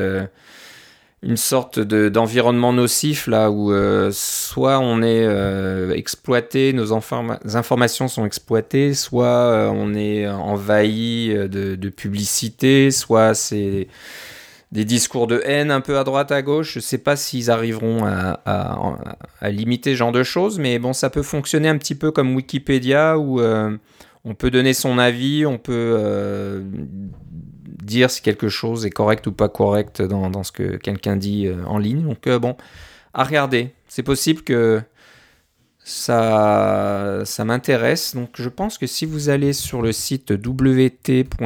[1.22, 3.72] une sorte d'environnement nocif là où
[4.10, 12.90] soit on est exploité, nos informations sont exploitées, soit on est envahi de, de publicité,
[12.90, 13.86] soit c'est
[14.72, 16.72] des discours de haine un peu à droite à gauche.
[16.74, 21.22] Je sais pas s'ils arriveront à, limiter ce genre de choses, mais bon, ça peut
[21.22, 23.76] fonctionner un petit peu comme Wikipédia où euh,
[24.24, 26.62] on peut donner son avis, on peut euh,
[27.84, 31.64] dire si quelque chose est correct ou pas correct dans, ce que quelqu'un dit euh,
[31.66, 32.02] en ligne.
[32.02, 32.56] Donc bon,
[33.14, 33.72] à regarder.
[33.88, 34.80] C'est possible que
[35.84, 38.14] ça, ça m'intéresse.
[38.14, 41.42] Donc je pense que si vous allez sur le site wt.social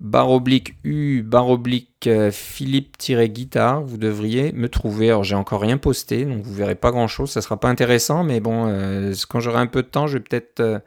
[0.00, 5.08] barre oblique U, barre oblique euh, Philippe-guitare, vous devriez me trouver.
[5.08, 8.22] Alors j'ai encore rien posté, donc vous verrez pas grand chose, ça sera pas intéressant,
[8.22, 10.78] mais bon, euh, quand j'aurai un peu de temps, je vais peut-être euh,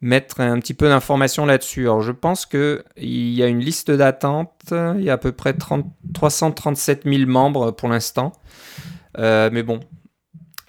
[0.00, 1.82] mettre un petit peu d'informations là-dessus.
[1.82, 5.54] Alors je pense qu'il y a une liste d'attente, il y a à peu près
[5.54, 8.32] 337 000 membres pour l'instant.
[9.16, 9.80] mais bon,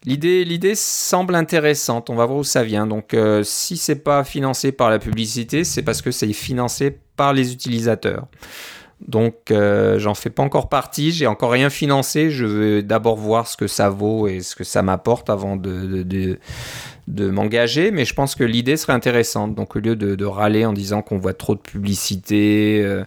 [0.08, 2.10] L'idée, l'idée semble intéressante.
[2.10, 2.88] On va voir où ça vient.
[2.88, 7.34] Donc, euh, si c'est pas financé par la publicité, c'est parce que c'est financé par
[7.34, 8.28] les utilisateurs.
[9.06, 11.12] Donc, euh, j'en fais pas encore partie.
[11.12, 12.32] J'ai encore rien financé.
[12.32, 16.04] Je veux d'abord voir ce que ça vaut et ce que ça m'apporte avant de,
[17.08, 17.92] de, m'engager.
[17.92, 19.54] Mais je pense que l'idée serait intéressante.
[19.54, 22.82] Donc, au lieu de, râler en disant qu'on voit trop de publicité.
[22.84, 23.04] Euh,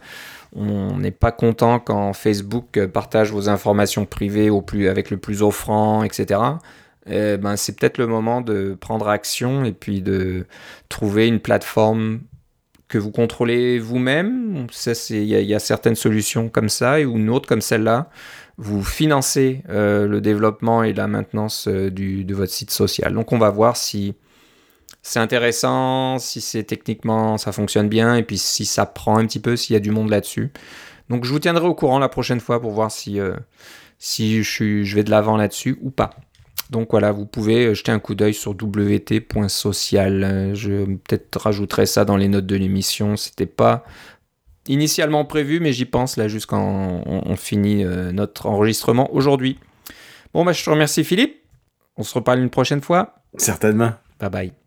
[0.55, 5.43] on n'est pas content quand Facebook partage vos informations privées au plus, avec le plus
[5.43, 6.41] offrant, etc.
[7.07, 10.47] Eh ben, c'est peut-être le moment de prendre action et puis de
[10.89, 12.21] trouver une plateforme
[12.91, 14.67] que vous contrôlez vous-même.
[15.11, 18.11] Il y, a certaines solutions comme ça ou une autre comme celle-là.
[18.59, 23.15] Vous financez euh, le développement et la maintenance euh, de votre site social.
[23.15, 24.15] Donc on va voir si
[25.03, 29.41] c'est intéressant, si c'est techniquement ça fonctionne bien et puis si ça prend un petit
[29.41, 30.51] peu, s'il y a du monde là-dessus.
[31.09, 33.37] Donc je vous tiendrai au courant la prochaine fois pour voir si, euh,
[33.99, 36.11] si je, je vais de l'avant là-dessus ou pas.
[36.71, 40.53] Donc voilà, vous pouvez jeter un coup d'œil sur wt.social.
[40.55, 43.17] Je peut-être rajouterai ça dans les notes de l'émission.
[43.17, 43.85] C'était pas
[44.69, 49.59] initialement prévu, mais j'y pense là jusqu'en on, finit euh, notre enregistrement aujourd'hui.
[50.33, 51.43] Bon, bah, je te remercie Philippe.
[51.97, 53.17] On se reparle une prochaine fois.
[53.37, 53.93] Certainement.
[54.21, 54.60] Bye bye.